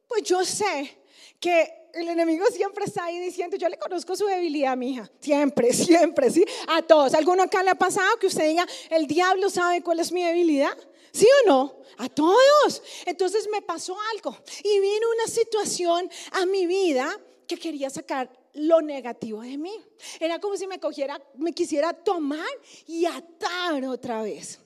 [0.09, 0.99] pues yo sé
[1.41, 5.11] que el enemigo siempre está ahí diciendo, yo le conozco su debilidad, mi hija.
[5.21, 6.45] Siempre, siempre, ¿sí?
[6.69, 7.15] A todos.
[7.15, 10.77] ¿Alguno acá le ha pasado que usted diga, el diablo sabe cuál es mi debilidad?
[11.13, 11.77] ¿Sí o no?
[11.99, 12.83] A todos.
[13.05, 18.81] Entonces me pasó algo y vino una situación a mi vida que quería sacar lo
[18.81, 19.75] negativo de mí.
[20.19, 22.49] Era como si me cogiera, me quisiera tomar
[22.87, 24.62] y atar otra vez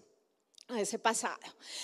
[0.68, 1.38] a ese pasado,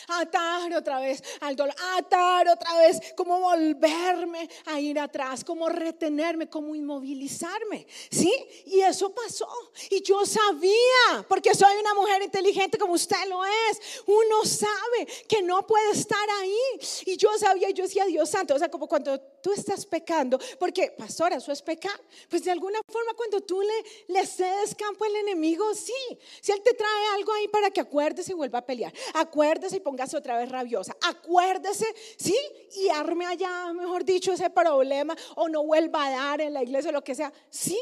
[0.09, 6.49] atar otra vez al dolor, atar otra vez, como volverme a ir atrás, como retenerme,
[6.49, 8.33] como inmovilizarme, ¿sí?
[8.67, 9.49] Y eso pasó.
[9.89, 15.43] Y yo sabía, porque soy una mujer inteligente como usted lo es, uno sabe que
[15.43, 16.81] no puede estar ahí.
[17.07, 20.91] Y yo sabía, yo decía, Dios santo, o sea, como cuando tú estás pecando, porque,
[20.91, 25.15] pastora, eso es pecar, pues de alguna forma cuando tú le, le cedes campo al
[25.15, 28.93] enemigo, sí, si él te trae algo ahí para que acuerdes y vuelva a pelear.
[29.15, 30.97] Acuérdese y póngase otra vez rabiosa.
[31.03, 32.37] Acuérdese, ¿sí?
[32.77, 36.89] Y arme allá, mejor dicho, ese problema o no vuelva a dar en la iglesia
[36.89, 37.31] o lo que sea.
[37.51, 37.79] ¿Sí?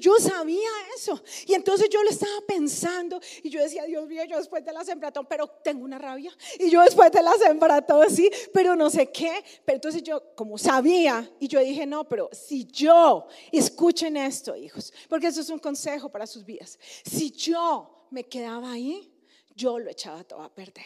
[0.00, 1.22] Yo sabía eso.
[1.46, 4.82] Y entonces yo lo estaba pensando y yo decía, Dios mío, yo después de la
[4.82, 6.32] sembratón, pero tengo una rabia.
[6.58, 9.44] Y yo después de la sembratón, sí, pero no sé qué.
[9.64, 14.92] Pero entonces yo, como sabía, y yo dije, no, pero si yo, escuchen esto, hijos,
[15.08, 16.78] porque eso es un consejo para sus vidas.
[17.04, 19.13] Si yo me quedaba ahí,
[19.54, 20.84] yo lo echaba todo a perder.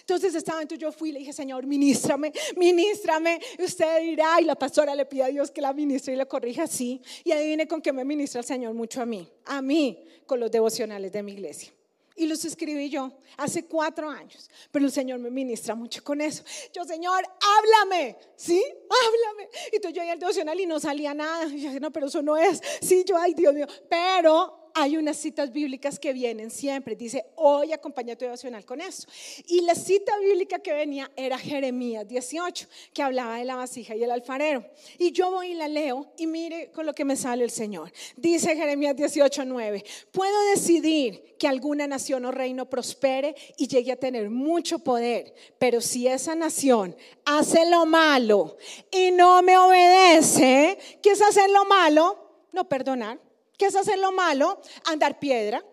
[0.00, 3.40] Entonces estaba, entonces yo fui y le dije, Señor, ministrame, ministrame.
[3.58, 6.64] Usted dirá, y la pastora le pide a Dios que la ministre y la corrija
[6.64, 7.02] así.
[7.22, 10.50] Y adivine con qué me ministra el Señor mucho a mí, a mí, con los
[10.50, 11.72] devocionales de mi iglesia.
[12.16, 16.44] Y los escribí yo hace cuatro años, pero el Señor me ministra mucho con eso.
[16.72, 18.62] Yo, Señor, háblame, ¿sí?
[18.62, 19.48] Háblame.
[19.72, 21.46] Y entonces yo iba al devocional y no salía nada.
[21.46, 22.62] Y yo no, pero eso no es.
[22.80, 23.66] Sí, yo, ay, Dios mío.
[23.88, 26.96] Pero hay unas citas bíblicas que vienen siempre.
[26.96, 29.06] Dice, hoy acompaña tu devocional con eso.
[29.46, 34.02] Y la cita bíblica que venía era Jeremías 18, que hablaba de la vasija y
[34.02, 34.66] el alfarero.
[34.98, 37.92] Y yo voy y la leo y mire con lo que me sale el Señor.
[38.16, 43.96] Dice Jeremías 18, 9, puedo decidir que alguna nación o reino prospere y llegue a
[43.96, 48.56] tener mucho poder, pero si esa nación hace lo malo
[48.90, 52.18] y no me obedece, ¿qué es hacer lo malo?
[52.52, 53.18] No perdonar.
[53.58, 54.60] ¿Qué es hacer lo malo?
[54.84, 55.64] Andar piedra.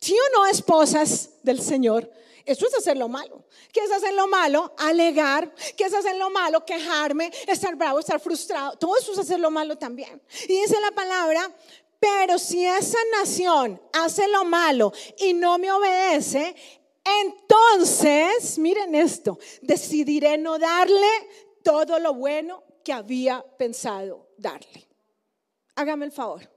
[0.00, 2.10] ¿Sí o no, esposas del Señor?
[2.44, 3.44] Eso es hacer lo malo.
[3.72, 4.74] ¿Qué es hacer lo malo?
[4.78, 5.54] Alegar.
[5.76, 6.64] ¿Qué es hacer lo malo?
[6.64, 8.76] Quejarme, estar bravo, estar frustrado.
[8.76, 10.20] Todo eso es hacer lo malo también.
[10.44, 11.54] Y dice la palabra,
[12.00, 16.56] pero si esa nación hace lo malo y no me obedece,
[17.04, 21.08] entonces, miren esto, decidiré no darle
[21.62, 24.88] todo lo bueno que había pensado darle.
[25.76, 26.48] Hágame el favor.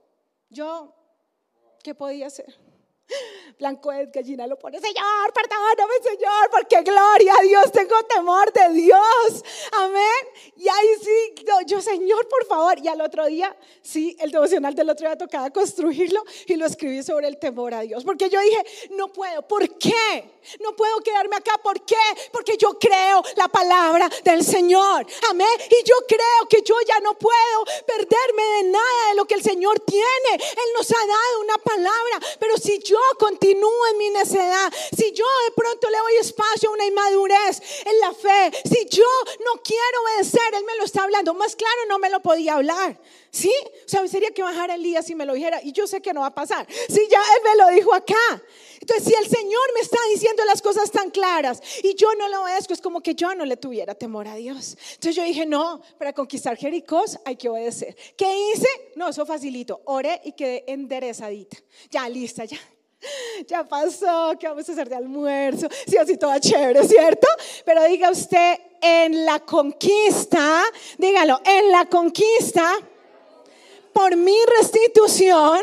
[0.50, 0.94] Yo,
[1.82, 2.58] ¿qué podía hacer?
[3.58, 8.68] Blanco es gallina lo pone, Señor, perdóname, Señor, porque gloria a Dios, tengo temor de
[8.70, 9.44] Dios.
[9.72, 10.52] Amén.
[10.56, 12.78] Y ahí sí, yo, Señor, por favor.
[12.78, 17.02] Y al otro día, sí, el devocional del otro día tocaba construirlo y lo escribí
[17.02, 18.04] sobre el temor a Dios.
[18.04, 19.46] Porque yo dije, no puedo.
[19.46, 20.30] ¿Por qué?
[20.60, 21.58] No puedo quedarme acá.
[21.62, 21.96] ¿Por qué?
[22.32, 25.06] Porque yo creo la palabra del Señor.
[25.30, 25.48] Amén.
[25.70, 29.42] Y yo creo que yo ya no puedo perderme de nada de lo que el
[29.42, 30.34] Señor tiene.
[30.34, 32.20] Él nos ha dado una palabra.
[32.38, 36.72] Pero si yo continúo en mi necedad, si yo de pronto le doy espacio a
[36.72, 39.04] una inmadurez en la fe, si yo
[39.44, 41.34] no quiero obedecer, Él me lo está hablando.
[41.34, 42.98] Más claro no me lo podía hablar.
[43.30, 43.52] ¿Sí?
[43.84, 45.60] O sea, sería que bajara el día si me lo dijera.
[45.62, 46.66] Y yo sé que no va a pasar.
[46.88, 48.42] Si ya Él me lo dijo acá.
[48.80, 52.44] Entonces, si el Señor me está diciendo las cosas tan claras y yo no lo
[52.44, 54.76] obedezco, es como que yo no le tuviera temor a Dios.
[54.94, 57.94] Entonces yo dije, no, para conquistar Jericó hay que obedecer.
[58.16, 58.68] ¿Qué hice?
[58.94, 59.82] No, eso facilito.
[59.84, 61.58] Oré y quedé enderezadita.
[61.90, 62.58] Ya, lista, ya
[63.46, 65.68] ya pasó, ¿qué vamos a hacer de almuerzo?
[65.86, 67.26] Sí, así toda chévere, ¿cierto?
[67.64, 70.62] Pero diga usted, en la conquista,
[70.98, 72.72] dígalo, en la conquista,
[73.92, 75.60] por mi restitución,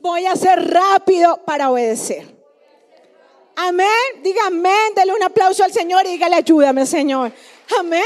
[0.00, 2.40] voy a ser rápido para obedecer.
[3.56, 3.86] Amén.
[4.22, 4.94] Diga amén.
[4.96, 7.30] Dele un aplauso al Señor y dígale ayúdame, Señor.
[7.78, 8.02] Amén.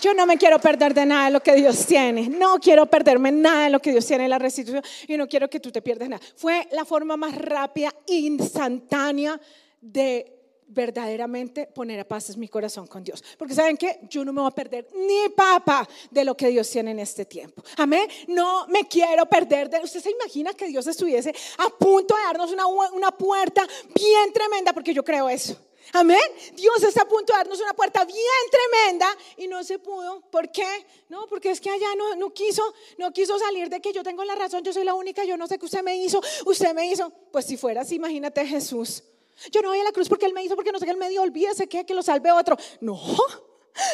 [0.00, 2.28] Yo no me quiero perder de nada de lo que Dios tiene.
[2.28, 4.82] No quiero perderme nada de lo que Dios tiene en la restitución.
[5.06, 6.22] Y no quiero que tú te pierdas nada.
[6.36, 9.38] Fue la forma más rápida, instantánea
[9.80, 13.22] de verdaderamente poner a paz mi corazón con Dios.
[13.36, 16.70] Porque saben que yo no me voy a perder ni papa de lo que Dios
[16.70, 17.62] tiene en este tiempo.
[17.76, 18.08] Amén.
[18.28, 19.80] No me quiero perder de...
[19.80, 24.72] Usted se imagina que Dios estuviese a punto de darnos una, una puerta bien tremenda,
[24.72, 25.56] porque yo creo eso.
[25.92, 26.20] Amén.
[26.54, 28.18] Dios está a punto de darnos una puerta bien
[28.50, 30.20] tremenda y no se pudo.
[30.30, 30.86] ¿Por qué?
[31.08, 32.62] No, porque es que allá no, no quiso,
[32.98, 35.46] no quiso salir de que yo tengo la razón, yo soy la única, yo no
[35.46, 37.10] sé qué usted me hizo, usted me hizo.
[37.32, 39.02] Pues si fuera así, imagínate Jesús.
[39.50, 40.96] Yo no voy a la cruz porque Él me hizo, porque no sé qué Él
[40.96, 42.56] me dio, olvídese que, que lo salve otro.
[42.80, 43.00] No,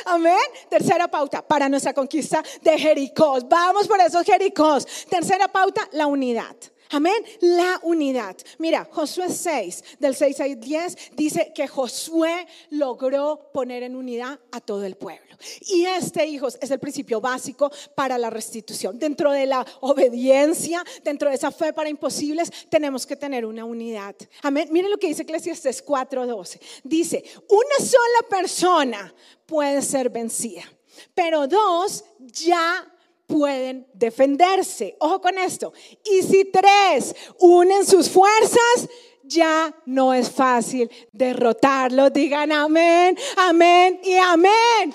[0.07, 0.36] Amén.
[0.68, 3.38] Tercera pauta para nuestra conquista de Jericó.
[3.47, 4.86] Vamos por esos Jericós.
[5.09, 6.57] Tercera pauta, la unidad.
[6.91, 8.37] Amén, la unidad.
[8.59, 14.61] Mira, Josué 6, del 6 al 10, dice que Josué logró poner en unidad a
[14.61, 15.37] todo el pueblo.
[15.66, 18.99] Y este, hijos, es el principio básico para la restitución.
[18.99, 24.14] Dentro de la obediencia, dentro de esa fe para imposibles, tenemos que tener una unidad.
[24.43, 24.68] Amén.
[24.70, 26.61] Miren lo que dice Eclesiastes 4:12.
[26.84, 29.14] Dice, una sola persona
[29.45, 30.62] puede ser vencida,
[31.14, 32.87] pero dos ya
[33.27, 34.97] pueden defenderse.
[35.01, 35.72] Ojo con esto.
[36.05, 38.89] Y si tres unen sus fuerzas,
[39.22, 42.11] ya no es fácil derrotarlo.
[42.11, 44.95] Digan amén, amén y amén.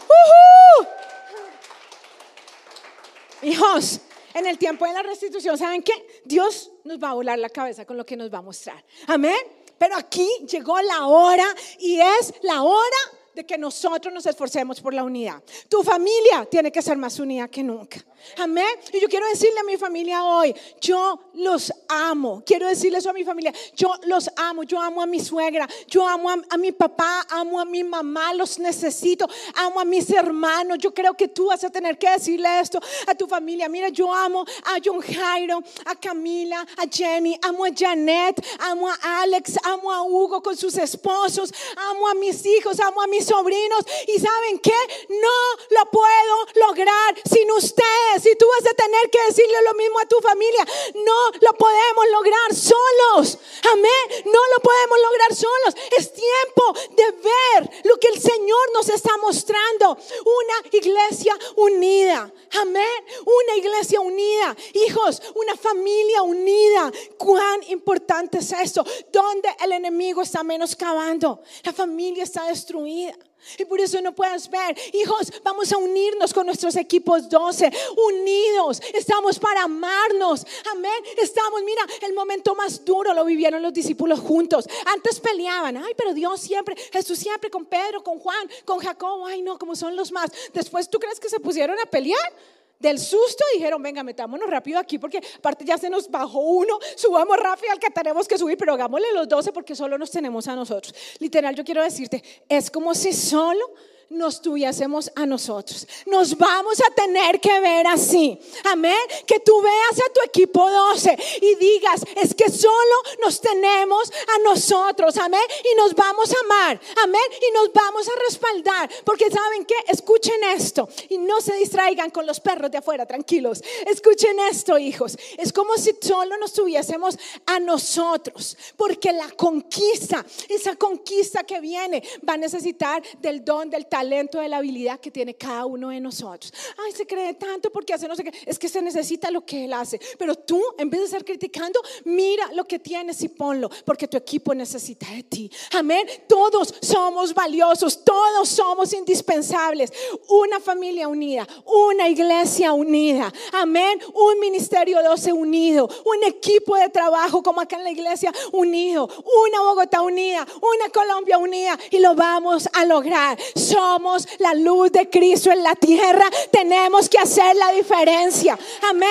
[3.44, 4.00] Hijos,
[4.34, 6.22] en el tiempo de la restitución, ¿saben qué?
[6.24, 8.84] Dios nos va a volar la cabeza con lo que nos va a mostrar.
[9.08, 9.36] Amén.
[9.78, 11.46] Pero aquí llegó la hora
[11.80, 12.98] y es la hora
[13.34, 15.42] de que nosotros nos esforcemos por la unidad.
[15.70, 18.04] Tu familia tiene que ser más unida que nunca.
[18.38, 18.68] Amén.
[18.94, 22.44] Y yo quiero decirle a mi familia hoy, yo los amo.
[22.46, 24.64] Quiero decirle eso a mi familia, yo los amo.
[24.64, 28.60] Yo amo a mi suegra, yo amo a, mi papá, amo a mi mamá, los
[28.60, 30.78] necesito, amo a mis hermanos.
[30.80, 33.68] Yo creo que tú vas a tener que decirle esto a tu familia.
[33.70, 39.22] Mira, yo amo a John Jairo, a Camila, a Jenny, amo a Janet, amo a
[39.22, 41.52] Alex, amo a Hugo con sus esposos,
[41.90, 43.86] amo a mis hijos, amo a mis sobrinos.
[44.08, 44.78] Y saben qué?
[45.10, 50.00] No lo puedo lograr sin ustedes si tú vas a tener que decirle lo mismo
[50.00, 50.66] a tu familia,
[50.96, 53.38] no lo podemos lograr solos.
[53.72, 54.24] Amén.
[54.26, 55.76] No lo podemos lograr solos.
[55.98, 59.98] Es tiempo de ver lo que el Señor nos está mostrando.
[60.26, 62.32] Una iglesia unida.
[62.60, 63.06] Amén.
[63.26, 64.56] Una iglesia unida.
[64.74, 66.92] Hijos, una familia unida.
[67.18, 68.86] Cuán importante es esto.
[69.12, 71.42] Donde el enemigo está menoscabando.
[71.64, 73.16] La familia está destruida.
[73.58, 77.72] Y por eso no puedes ver, hijos, vamos a unirnos con nuestros equipos 12,
[78.08, 84.20] unidos, estamos para amarnos, amén, estamos, mira, el momento más duro lo vivieron los discípulos
[84.20, 89.26] juntos, antes peleaban, ay, pero Dios siempre, Jesús siempre con Pedro, con Juan, con Jacobo,
[89.26, 92.34] ay, no, como son los más, después tú crees que se pusieron a pelear,
[92.82, 97.38] del susto dijeron, venga, metámonos rápido aquí porque aparte ya se nos bajó uno, subamos
[97.38, 100.56] rápido al que tenemos que subir, pero hagámosle los 12 porque solo nos tenemos a
[100.56, 100.94] nosotros.
[101.20, 103.74] Literal, yo quiero decirte, es como si solo
[104.12, 105.88] nos tuviésemos a nosotros.
[106.06, 108.38] Nos vamos a tener que ver así.
[108.66, 109.00] Amén.
[109.26, 114.44] Que tú veas a tu equipo 12 y digas, es que solo nos tenemos a
[114.44, 115.18] nosotros.
[115.18, 115.42] Amén.
[115.72, 116.82] Y nos vamos a amar.
[117.04, 117.22] Amén.
[117.42, 118.90] Y nos vamos a respaldar.
[119.06, 123.64] Porque saben que, escuchen esto y no se distraigan con los perros de afuera, tranquilos.
[123.88, 125.18] Escuchen esto, hijos.
[125.38, 128.58] Es como si solo nos tuviésemos a nosotros.
[128.76, 134.40] Porque la conquista, esa conquista que viene, va a necesitar del don, del talento talento,
[134.40, 136.52] de la habilidad que tiene cada uno de nosotros.
[136.84, 138.32] Ay, se cree tanto porque hace no sé qué.
[138.48, 140.00] Es que se necesita lo que él hace.
[140.18, 144.18] Pero tú, en vez de estar criticando, mira lo que tienes y ponlo, porque tu
[144.18, 145.52] equipo necesita de ti.
[145.74, 146.08] Amén.
[146.28, 149.94] Todos somos valiosos, todos somos indispensables.
[150.30, 153.32] Una familia unida, una iglesia unida.
[153.54, 154.00] Amén.
[154.16, 159.08] Un ministerio 12 unido, un equipo de trabajo como acá en la iglesia unido,
[159.46, 163.38] una Bogotá unida, una Colombia unida y lo vamos a lograr.
[163.56, 168.58] Somos somos la luz de Cristo en la tierra, tenemos que hacer la diferencia.
[168.90, 169.10] Amén.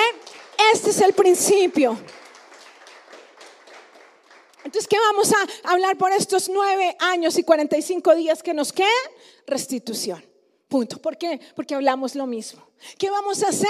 [0.73, 1.97] Este es el principio.
[4.63, 8.89] Entonces, ¿qué vamos a hablar por estos nueve años y 45 días que nos quedan?
[9.45, 10.23] Restitución.
[10.67, 10.99] Punto.
[10.99, 11.39] ¿Por qué?
[11.55, 12.67] Porque hablamos lo mismo.
[12.97, 13.67] ¿Qué vamos a hacer?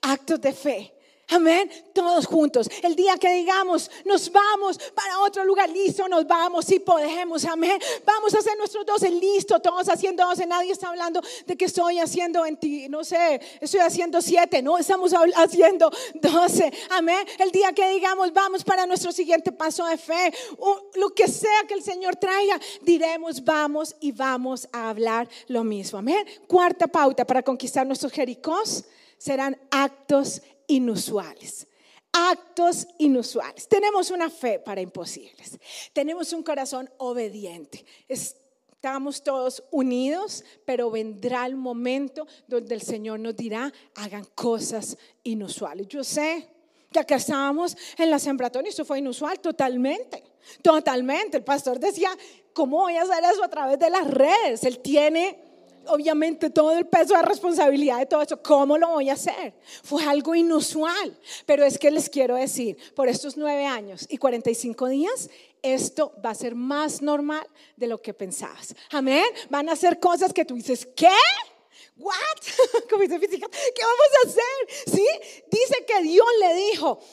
[0.00, 0.94] Actos de fe.
[1.30, 1.70] Amén.
[1.92, 2.70] Todos juntos.
[2.82, 7.44] El día que digamos, nos vamos para otro lugar, listo, nos vamos, si podemos.
[7.44, 7.78] Amén.
[8.06, 10.46] Vamos a hacer nuestros doce, listo, todos haciendo doce.
[10.46, 14.62] Nadie está hablando de que estoy haciendo 20, no sé, estoy haciendo siete.
[14.62, 16.72] No, estamos haciendo doce.
[16.90, 17.26] Amén.
[17.38, 20.32] El día que digamos, vamos para nuestro siguiente paso de fe,
[20.94, 25.98] lo que sea que el Señor traiga, diremos, vamos y vamos a hablar lo mismo.
[25.98, 26.26] Amén.
[26.46, 28.84] Cuarta pauta para conquistar nuestros Jericós
[29.18, 31.66] serán actos inusuales.
[32.12, 33.68] Actos inusuales.
[33.68, 35.58] Tenemos una fe para imposibles.
[35.92, 37.84] Tenemos un corazón obediente.
[38.08, 45.88] Estamos todos unidos, pero vendrá el momento donde el Señor nos dirá, hagan cosas inusuales.
[45.88, 46.48] Yo sé
[46.90, 50.22] que acá estábamos en la sembratón y eso fue inusual totalmente.
[50.62, 51.36] Totalmente.
[51.36, 52.10] El pastor decía,
[52.52, 54.64] ¿cómo voy a hacer eso a través de las redes?
[54.64, 55.47] Él tiene
[55.88, 58.42] obviamente todo el peso de responsabilidad de todo eso.
[58.42, 59.54] ¿Cómo lo voy a hacer?
[59.82, 64.88] Fue algo inusual, pero es que les quiero decir, por estos nueve años y 45
[64.88, 65.30] días,
[65.62, 68.74] esto va a ser más normal de lo que pensabas.
[68.90, 69.24] Amén.
[69.50, 71.08] Van a ser cosas que tú dices, ¿qué?
[71.96, 72.14] What?
[72.88, 74.94] ¿qué vamos a hacer?
[74.94, 75.06] ¿Sí?
[75.50, 76.17] Dice que Dios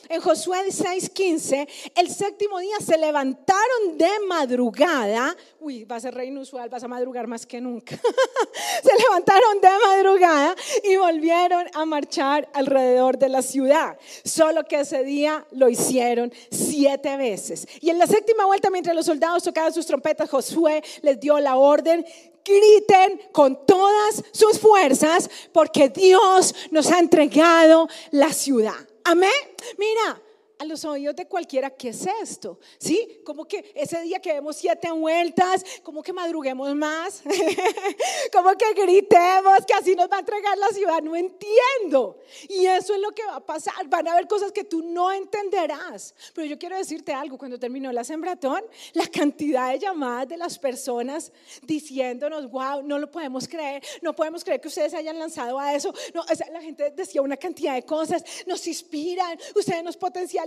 [0.09, 5.35] en Josué 6:15, el séptimo día se levantaron de madrugada.
[5.59, 7.95] Uy, va a ser re inusual, vas a madrugar más que nunca.
[8.83, 13.97] se levantaron de madrugada y volvieron a marchar alrededor de la ciudad.
[14.23, 17.67] Solo que ese día lo hicieron siete veces.
[17.81, 21.57] Y en la séptima vuelta, mientras los soldados tocaban sus trompetas, Josué les dio la
[21.57, 22.05] orden
[22.45, 28.75] griten con todas sus fuerzas porque Dios nos ha entregado la ciudad.
[29.05, 29.31] Amén.
[29.77, 30.19] Mira,
[30.57, 32.59] a los oídos de cualquiera, ¿qué es esto?
[32.77, 33.19] ¿Sí?
[33.23, 37.23] Como que ese día que vemos siete vueltas, como que madruguemos más,
[38.33, 42.19] como que gritemos que así nos va a entregar la ciudad, no entiendo.
[42.49, 45.11] Y eso es lo que va a pasar, van a haber cosas que tú no
[45.11, 46.15] entenderás.
[46.33, 50.57] Pero yo quiero decirte algo, cuando terminó la sembratón, la cantidad de llamadas de las
[50.57, 51.31] personas
[51.63, 55.93] diciéndonos, wow, no lo podemos creer, no podemos creer que ustedes hayan lanzado a eso.
[56.13, 60.44] No, la gente decía una cantidad de cosas, nos inspiran, ustedes nos potencian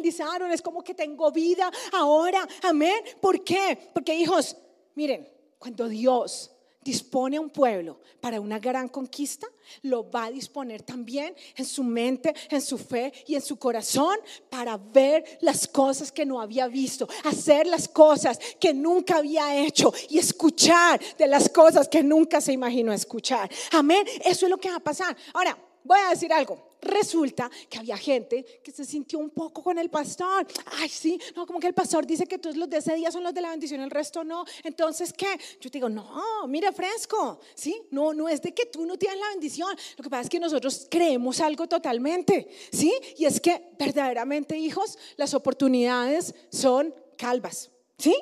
[0.50, 2.46] es como que tengo vida ahora.
[2.62, 3.02] Amén.
[3.20, 3.78] ¿Por qué?
[3.92, 4.56] Porque hijos,
[4.94, 5.28] miren,
[5.58, 6.50] cuando Dios
[6.82, 9.46] dispone a un pueblo para una gran conquista,
[9.82, 14.16] lo va a disponer también en su mente, en su fe y en su corazón
[14.48, 19.92] para ver las cosas que no había visto, hacer las cosas que nunca había hecho
[20.08, 23.50] y escuchar de las cosas que nunca se imaginó escuchar.
[23.72, 24.06] Amén.
[24.24, 25.16] Eso es lo que va a pasar.
[25.34, 29.78] Ahora, voy a decir algo resulta que había gente que se sintió un poco con
[29.78, 30.46] el pastor.
[30.78, 33.22] Ay, sí, no, como que el pastor dice que todos los de ese día son
[33.22, 34.44] los de la bendición, el resto no.
[34.64, 35.38] Entonces, ¿qué?
[35.60, 37.82] Yo te digo, no, mira, fresco, ¿sí?
[37.90, 39.76] No, no es de que tú no tienes la bendición.
[39.96, 42.92] Lo que pasa es que nosotros creemos algo totalmente, ¿sí?
[43.16, 48.14] Y es que verdaderamente, hijos, las oportunidades son calvas, ¿sí?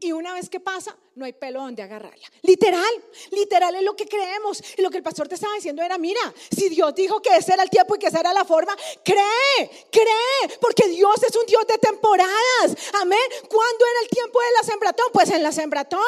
[0.00, 2.30] Y una vez que pasa, no hay pelo donde agarrarla.
[2.42, 4.62] Literal, literal es lo que creemos.
[4.76, 7.52] Y lo que el pastor te estaba diciendo era, mira, si Dios dijo que ese
[7.52, 11.46] era el tiempo y que esa era la forma, cree, cree, porque Dios es un
[11.46, 12.76] Dios de temporadas.
[13.00, 13.18] Amén.
[13.48, 15.06] ¿Cuándo era el tiempo de la sembratón?
[15.12, 16.00] Pues en la sembratón,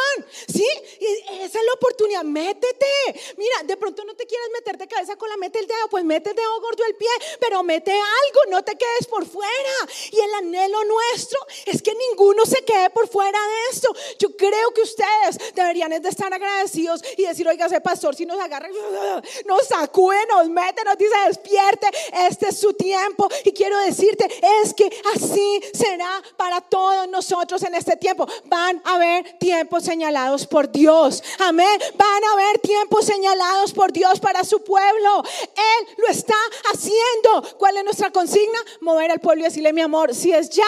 [0.46, 0.66] ¿sí?
[1.00, 1.06] Y
[1.42, 2.86] esa es la oportunidad, métete.
[3.36, 6.04] Mira, de pronto no te quieres meter de cabeza con la mete el dedo, pues
[6.04, 9.74] mete el dedo gordo el pie, pero mete algo, no te quedes por fuera.
[10.10, 13.94] Y el anhelo nuestro es que ninguno se quede por fuera de esto.
[14.18, 18.26] Yo creo que usted ustedes deberían de estar agradecidos y decir, oiga, ese pastor si
[18.26, 18.68] nos agarra,
[19.46, 23.28] nos sacude, nos mete, nos dice, despierte, este es su tiempo.
[23.44, 24.28] Y quiero decirte,
[24.62, 28.26] es que así será para todos nosotros en este tiempo.
[28.44, 31.22] Van a haber tiempos señalados por Dios.
[31.40, 31.80] Amén.
[31.94, 35.22] Van a haber tiempos señalados por Dios para su pueblo.
[35.42, 36.34] Él lo está
[36.72, 37.58] haciendo.
[37.58, 38.58] ¿Cuál es nuestra consigna?
[38.80, 40.64] Mover al pueblo y decirle, mi amor, si es ya,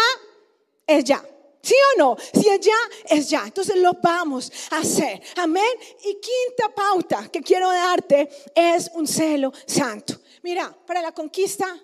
[0.87, 1.23] es ya.
[1.65, 2.17] ¿Sí o no?
[2.19, 2.77] Si es ya,
[3.09, 3.45] es ya.
[3.47, 5.23] Entonces lo vamos a hacer.
[5.37, 5.65] Amén.
[6.05, 10.21] Y quinta pauta que quiero darte es un celo santo.
[10.43, 11.81] Mira, para la conquista,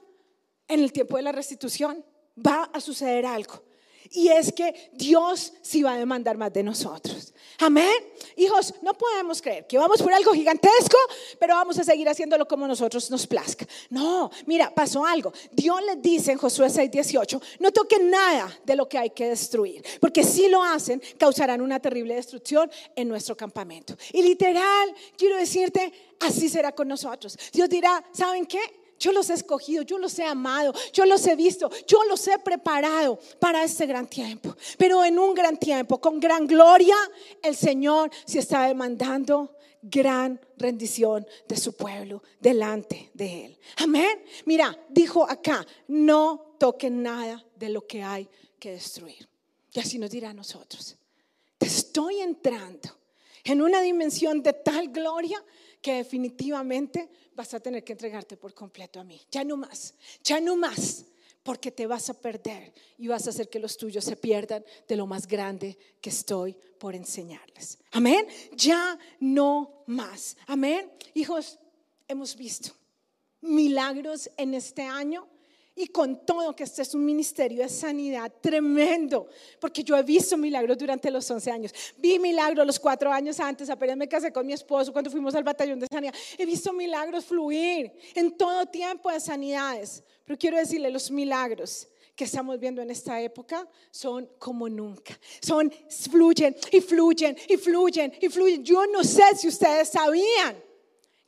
[0.68, 2.04] en el tiempo de la restitución,
[2.36, 3.69] va a suceder algo.
[4.12, 7.32] Y es que Dios sí va a demandar más de nosotros.
[7.60, 7.94] Amén.
[8.36, 10.96] Hijos, no podemos creer que vamos por algo gigantesco,
[11.38, 13.66] pero vamos a seguir haciéndolo como nosotros nos plazca.
[13.90, 15.32] No, mira, pasó algo.
[15.52, 19.84] Dios les dice en Josué 6:18, no toquen nada de lo que hay que destruir,
[20.00, 23.94] porque si lo hacen, causarán una terrible destrucción en nuestro campamento.
[24.12, 27.38] Y literal, quiero decirte, así será con nosotros.
[27.52, 28.79] Dios dirá, ¿saben qué?
[29.00, 32.38] Yo los he escogido, yo los he amado, yo los he visto, yo los he
[32.38, 34.54] preparado para este gran tiempo.
[34.76, 36.94] Pero en un gran tiempo, con gran gloria,
[37.42, 43.58] el Señor se está demandando gran rendición de su pueblo delante de Él.
[43.78, 44.22] Amén.
[44.44, 48.28] Mira, dijo acá, no toquen nada de lo que hay
[48.58, 49.26] que destruir.
[49.72, 50.98] Y así nos dirá a nosotros.
[51.56, 52.90] Te estoy entrando
[53.44, 55.42] en una dimensión de tal gloria
[55.80, 59.20] que definitivamente vas a tener que entregarte por completo a mí.
[59.30, 61.06] Ya no más, ya no más,
[61.42, 64.96] porque te vas a perder y vas a hacer que los tuyos se pierdan de
[64.96, 67.78] lo más grande que estoy por enseñarles.
[67.92, 68.26] Amén.
[68.52, 70.36] Ya no más.
[70.46, 70.90] Amén.
[71.14, 71.58] Hijos,
[72.08, 72.72] hemos visto
[73.40, 75.26] milagros en este año
[75.80, 79.28] y con todo que este es un ministerio de sanidad tremendo,
[79.58, 81.72] porque yo he visto milagros durante los 11 años.
[81.96, 85.42] Vi milagros los cuatro años antes, apenas me casé con mi esposo cuando fuimos al
[85.42, 86.14] batallón de sanidad.
[86.36, 90.02] He visto milagros fluir en todo tiempo de sanidades.
[90.24, 95.18] Pero quiero decirle, los milagros que estamos viendo en esta época son como nunca.
[95.40, 95.72] Son,
[96.10, 98.62] fluyen y fluyen y fluyen y fluyen.
[98.62, 100.69] Yo no sé si ustedes sabían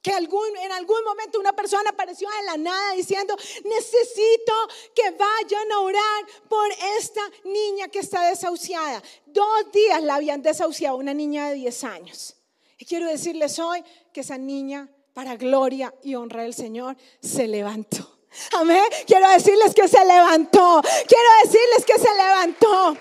[0.02, 4.52] que en algún momento una persona apareció de la nada diciendo, necesito
[4.94, 9.00] que vayan a orar por esta niña que está desahuciada.
[9.26, 12.36] Dos días la habían desahuciado, una niña de 10 años.
[12.78, 18.18] Y quiero decirles hoy que esa niña, para gloria y honra del Señor, se levantó.
[18.54, 18.82] Amén.
[19.06, 20.82] Quiero decirles que se levantó.
[20.82, 22.96] Quiero decirles que se levantó.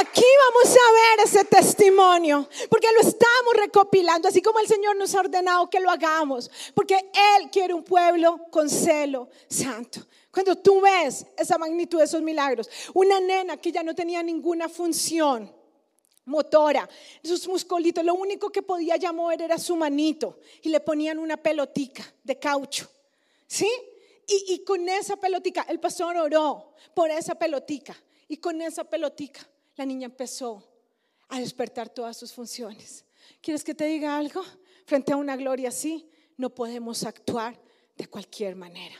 [0.00, 5.14] Aquí vamos a ver ese testimonio, porque lo estamos recopilando, así como el Señor nos
[5.14, 10.00] ha ordenado que lo hagamos, porque Él quiere un pueblo con celo santo.
[10.32, 14.68] Cuando tú ves esa magnitud de esos milagros, una nena que ya no tenía ninguna
[14.68, 15.54] función
[16.24, 16.88] motora,
[17.22, 21.36] sus musculitos, lo único que podía ya mover era su manito y le ponían una
[21.36, 22.90] pelotica de caucho,
[23.46, 23.70] ¿sí?
[24.26, 27.94] Y, y con esa pelotica, el pastor oró por esa pelotica
[28.26, 30.62] y con esa pelotica la niña empezó
[31.28, 33.04] a despertar todas sus funciones.
[33.40, 34.42] ¿Quieres que te diga algo?
[34.86, 37.60] Frente a una gloria así, no podemos actuar
[37.96, 38.94] de cualquier manera.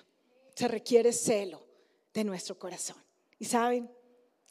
[0.54, 1.64] Se requiere celo
[2.12, 2.96] de nuestro corazón.
[3.38, 3.90] Y saben,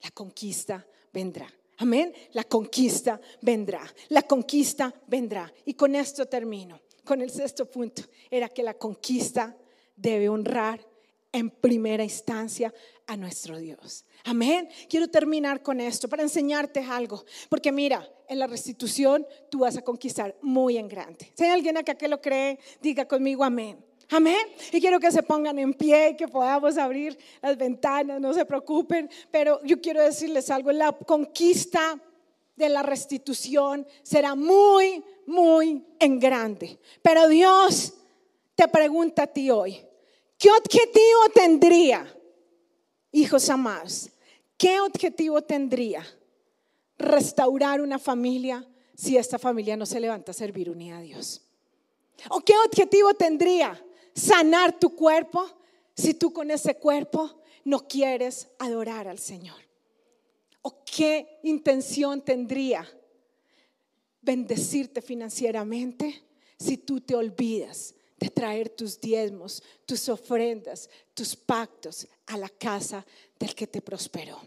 [0.01, 1.51] la conquista vendrá.
[1.77, 2.13] Amén.
[2.33, 3.81] La conquista vendrá.
[4.09, 5.51] La conquista vendrá.
[5.65, 6.79] Y con esto termino.
[7.03, 8.03] Con el sexto punto.
[8.29, 9.57] Era que la conquista
[9.95, 10.85] debe honrar
[11.31, 12.73] en primera instancia
[13.07, 14.05] a nuestro Dios.
[14.23, 14.69] Amén.
[14.89, 17.25] Quiero terminar con esto para enseñarte algo.
[17.49, 21.31] Porque mira, en la restitución tú vas a conquistar muy en grande.
[21.35, 23.83] Si hay alguien acá que lo cree, diga conmigo amén.
[24.09, 24.47] Amén.
[24.71, 28.45] Y quiero que se pongan en pie y que podamos abrir las ventanas, no se
[28.45, 29.09] preocupen.
[29.31, 31.99] Pero yo quiero decirles algo, la conquista
[32.55, 36.79] de la restitución será muy, muy en grande.
[37.01, 37.93] Pero Dios
[38.55, 39.81] te pregunta a ti hoy,
[40.37, 42.05] ¿qué objetivo tendría?
[43.13, 44.09] Hijos amados,
[44.57, 46.05] ¿qué objetivo tendría
[46.97, 51.41] restaurar una familia si esta familia no se levanta a servir unida a Dios?
[52.29, 53.81] ¿O qué objetivo tendría
[54.13, 55.45] sanar tu cuerpo
[55.95, 59.61] si tú con ese cuerpo no quieres adorar al Señor?
[60.61, 62.87] ¿O qué intención tendría
[64.21, 66.23] bendecirte financieramente
[66.57, 67.93] si tú te olvidas
[68.23, 73.05] de traer tus diezmos, tus ofrendas, tus pactos a la casa
[73.37, 74.39] del que te prosperó.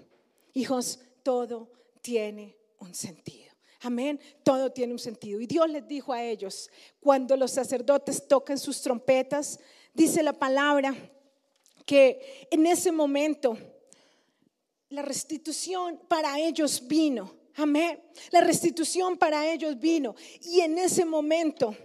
[0.54, 1.70] Hijos, todo
[2.00, 3.52] tiene un sentido.
[3.82, 5.42] Amén, todo tiene un sentido.
[5.42, 6.70] Y Dios les dijo a ellos,
[7.00, 9.60] cuando los sacerdotes toquen sus trompetas,
[9.92, 10.96] dice la palabra
[11.84, 13.58] que en ese momento
[14.88, 17.30] la restitución para ellos vino.
[17.56, 18.02] Amén.
[18.30, 20.14] La restitución para ellos vino.
[20.40, 21.76] Y en ese momento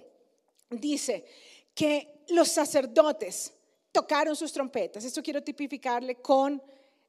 [0.69, 1.25] dice
[1.73, 3.53] que los sacerdotes
[3.91, 5.03] tocaron sus trompetas.
[5.03, 6.61] Esto quiero tipificarle con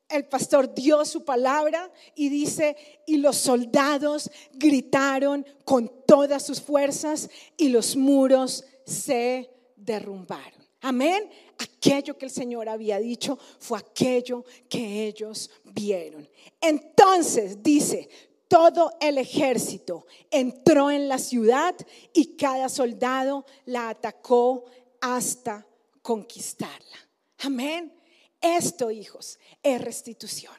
[0.09, 7.31] el pastor dio su palabra y dice, y los soldados gritaron con todas sus fuerzas
[7.57, 10.61] y los muros se derrumbaron.
[10.83, 11.31] Amén.
[11.59, 16.29] Aquello que el Señor había dicho fue aquello que ellos vieron.
[16.61, 18.09] Entonces dice,
[18.53, 21.75] todo el ejército entró en la ciudad
[22.13, 24.67] y cada soldado la atacó
[25.01, 25.67] hasta
[26.03, 26.99] conquistarla.
[27.39, 27.99] Amén.
[28.39, 30.53] Esto, hijos, es restitución.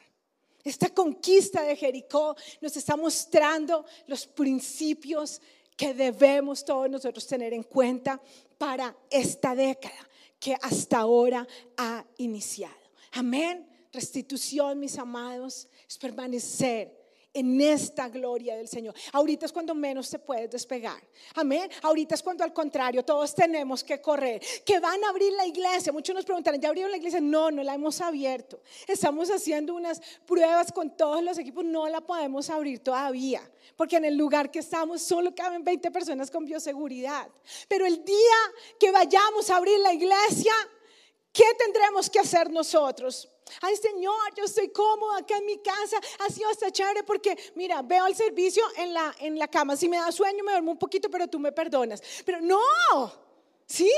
[0.64, 5.40] Esta conquista de Jericó nos está mostrando los principios
[5.76, 8.20] que debemos todos nosotros tener en cuenta
[8.58, 10.08] para esta década
[10.40, 12.74] que hasta ahora ha iniciado.
[13.12, 13.70] Amén.
[13.92, 17.03] Restitución, mis amados, es permanecer
[17.34, 18.94] en esta gloria del Señor.
[19.12, 21.02] Ahorita es cuando menos te puedes despegar.
[21.34, 21.68] Amén.
[21.82, 24.40] Ahorita es cuando al contrario todos tenemos que correr.
[24.64, 25.92] Que van a abrir la iglesia.
[25.92, 27.20] Muchos nos preguntan, ¿ya abrieron la iglesia?
[27.20, 28.62] No, no la hemos abierto.
[28.86, 31.64] Estamos haciendo unas pruebas con todos los equipos.
[31.64, 33.42] No la podemos abrir todavía.
[33.76, 37.28] Porque en el lugar que estamos solo caben 20 personas con bioseguridad.
[37.66, 38.36] Pero el día
[38.78, 40.52] que vayamos a abrir la iglesia,
[41.32, 43.28] ¿qué tendremos que hacer nosotros?
[43.60, 47.82] Ay Señor, yo estoy cómodo acá en mi casa, ha sido hasta chévere porque, mira,
[47.82, 49.76] veo el servicio en la, en la cama.
[49.76, 52.02] Si me da sueño, me duermo un poquito, pero tú me perdonas.
[52.24, 52.60] Pero no,
[53.66, 53.90] ¿sí?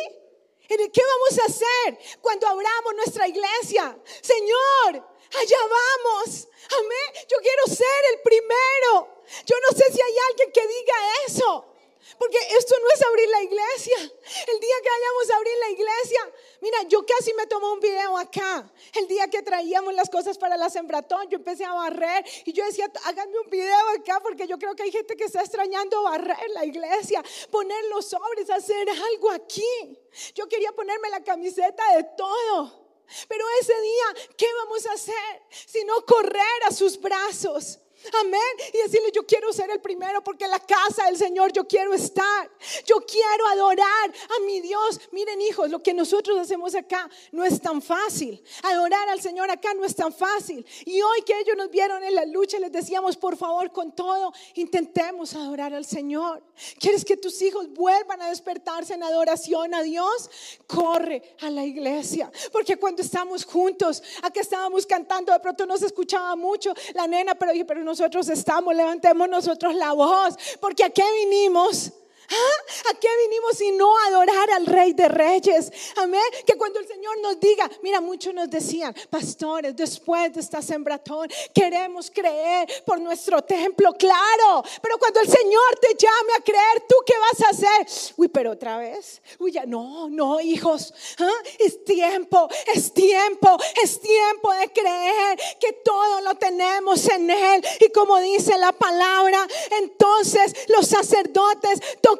[0.69, 3.97] ¿Qué vamos a hacer cuando abramos nuestra iglesia?
[4.21, 6.49] Señor, allá vamos.
[6.79, 7.25] Amén.
[7.29, 9.23] Yo quiero ser el primero.
[9.45, 10.95] Yo no sé si hay alguien que diga
[11.29, 11.76] eso.
[12.19, 13.97] Porque esto no es abrir la iglesia.
[13.99, 18.17] El día que vayamos a abrir la iglesia, mira, yo casi me tomé un video
[18.17, 18.71] acá.
[18.95, 22.65] El día que traíamos las cosas para la sembratón, yo empecé a barrer y yo
[22.65, 26.51] decía, háganme un video acá porque yo creo que hay gente que está extrañando barrer
[26.51, 29.99] la iglesia, poner los sobres, hacer algo aquí.
[30.35, 32.87] Yo quería ponerme la camiseta de todo.
[33.29, 35.43] Pero ese día, ¿qué vamos a hacer?
[35.51, 37.81] Si no correr a sus brazos.
[38.21, 38.41] Amén.
[38.73, 41.95] Y decirle, yo quiero ser el primero porque en la casa del Señor yo quiero
[41.95, 42.51] estar.
[42.85, 45.01] Yo quiero adorar a mi Dios.
[45.13, 48.43] Miren hijos, lo que nosotros hacemos acá no es tan fácil.
[48.63, 50.65] Adorar al Señor acá no es tan fácil.
[50.85, 54.33] Y hoy que ellos nos vieron en la lucha, les decíamos, por favor, con todo,
[54.55, 56.43] intentemos adorar al Señor.
[56.79, 60.31] ¿Quieres que tus hijos vuelvan a despertarse en adoración a Dios?
[60.67, 62.31] Corre a la iglesia.
[62.53, 67.35] Porque cuando estamos juntos, acá estábamos cantando, de pronto no se escuchaba mucho la nena,
[67.35, 71.93] pero dije, pero nosotros estamos, levantemos nosotros la voz, porque a qué vinimos.
[72.29, 72.91] ¿Ah?
[72.91, 75.73] ¿A qué vinimos y no adorar al Rey de Reyes?
[75.97, 76.23] Amén.
[76.47, 81.29] Que cuando el Señor nos diga, mira, muchos nos decían, pastores, después de esta sembratón,
[81.55, 84.63] queremos creer por nuestro templo, claro.
[84.83, 88.13] Pero cuando el Señor te llame a creer, ¿tú qué vas a hacer?
[88.17, 89.23] Uy, pero otra vez.
[89.39, 90.93] Uy, ya no, no, hijos.
[91.19, 91.31] ¿Ah?
[91.59, 97.65] Es tiempo, es tiempo, es tiempo de creer que todo lo tenemos en Él.
[97.81, 99.47] Y como dice la palabra,
[99.81, 102.16] entonces los sacerdotes tocaron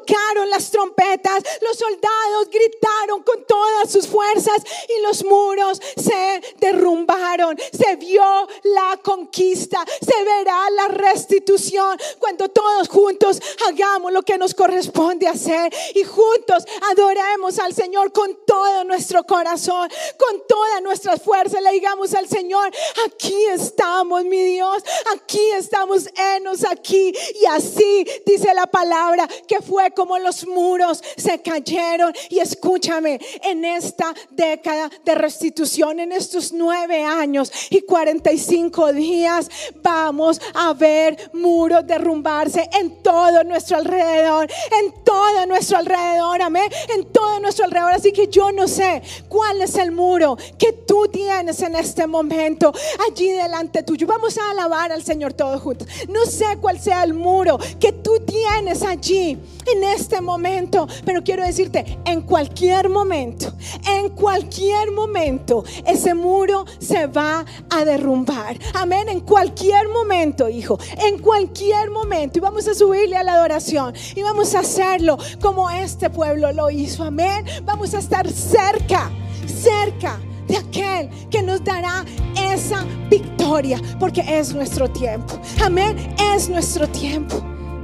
[0.57, 7.57] las trompetas, los soldados gritaron con todas sus fuerzas y los muros se derrumbaron.
[7.73, 8.25] Se vio
[8.65, 15.73] la conquista, se verá la restitución cuando todos juntos hagamos lo que nos corresponde hacer
[15.95, 21.61] y juntos adoremos al Señor con todo nuestro corazón, con toda nuestra fuerza.
[21.61, 22.71] Le digamos al Señor,
[23.07, 24.83] aquí estamos, mi Dios,
[25.15, 27.13] aquí estamos, enos aquí.
[27.41, 29.61] Y así dice la palabra que
[29.91, 32.13] como los muros se cayeron.
[32.29, 39.49] Y escúchame, en esta década de restitución, en estos nueve años y 45 días,
[39.83, 44.51] vamos a ver muros derrumbarse en todo nuestro alrededor,
[44.83, 47.93] en todo nuestro alrededor, amén, en todo nuestro alrededor.
[47.93, 52.73] Así que yo no sé cuál es el muro que tú tienes en este momento
[53.09, 54.07] allí delante tuyo.
[54.07, 55.89] Vamos a alabar al Señor todos juntos.
[56.09, 59.39] No sé cuál sea el muro que tú tienes allí
[59.77, 63.53] en este momento, pero quiero decirte, en cualquier momento,
[63.89, 68.59] en cualquier momento, ese muro se va a derrumbar.
[68.75, 72.39] Amén, en cualquier momento, hijo, en cualquier momento.
[72.39, 76.71] Y vamos a subirle a la adoración y vamos a hacerlo como este pueblo lo
[76.71, 77.05] hizo.
[77.05, 79.11] Amén, vamos a estar cerca,
[79.47, 80.19] cerca
[80.49, 82.05] de aquel que nos dará
[82.53, 85.39] esa victoria, porque es nuestro tiempo.
[85.63, 87.43] Amén, es nuestro tiempo.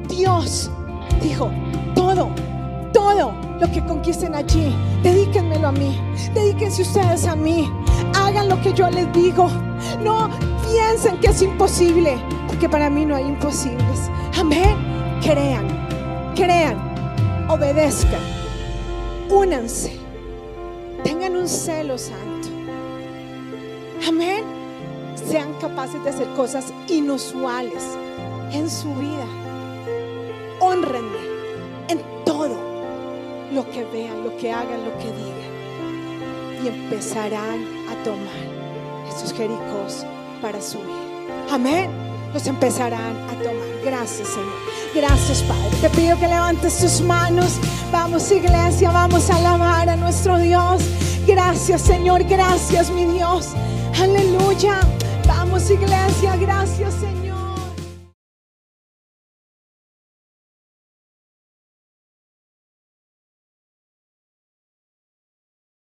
[0.09, 0.71] Dios
[1.23, 1.51] dijo,
[1.95, 2.29] todo,
[2.93, 5.99] todo lo que conquisten allí, dedíquenmelo a mí,
[6.35, 7.71] dedíquense ustedes a mí,
[8.15, 9.49] hagan lo que yo les digo,
[10.03, 10.29] no
[10.69, 12.19] piensen que es imposible,
[12.49, 14.11] porque para mí no hay imposibles.
[14.39, 14.77] Amén,
[15.23, 15.67] crean,
[16.35, 16.77] crean,
[17.49, 18.21] obedezcan,
[19.31, 19.97] únanse,
[21.05, 22.49] tengan un celo santo.
[24.09, 24.43] Amén,
[25.15, 27.83] sean capaces de hacer cosas inusuales
[28.53, 29.42] en su vida
[30.73, 32.57] en todo
[33.53, 36.65] lo que vean, lo que hagan, lo que digan.
[36.65, 40.07] Y empezarán a tomar estos jericos
[40.41, 40.87] para subir.
[41.51, 41.91] Amén.
[42.33, 43.83] Los empezarán a tomar.
[43.85, 44.55] Gracias, Señor.
[44.95, 45.77] Gracias, Padre.
[45.83, 47.59] Te pido que levantes tus manos.
[47.91, 50.83] Vamos, iglesia, vamos a alabar a nuestro Dios.
[51.27, 52.25] Gracias, Señor.
[52.25, 53.51] Gracias, mi Dios.
[54.01, 54.81] Aleluya.
[55.27, 56.37] Vamos, iglesia.
[56.37, 57.22] Gracias, Señor.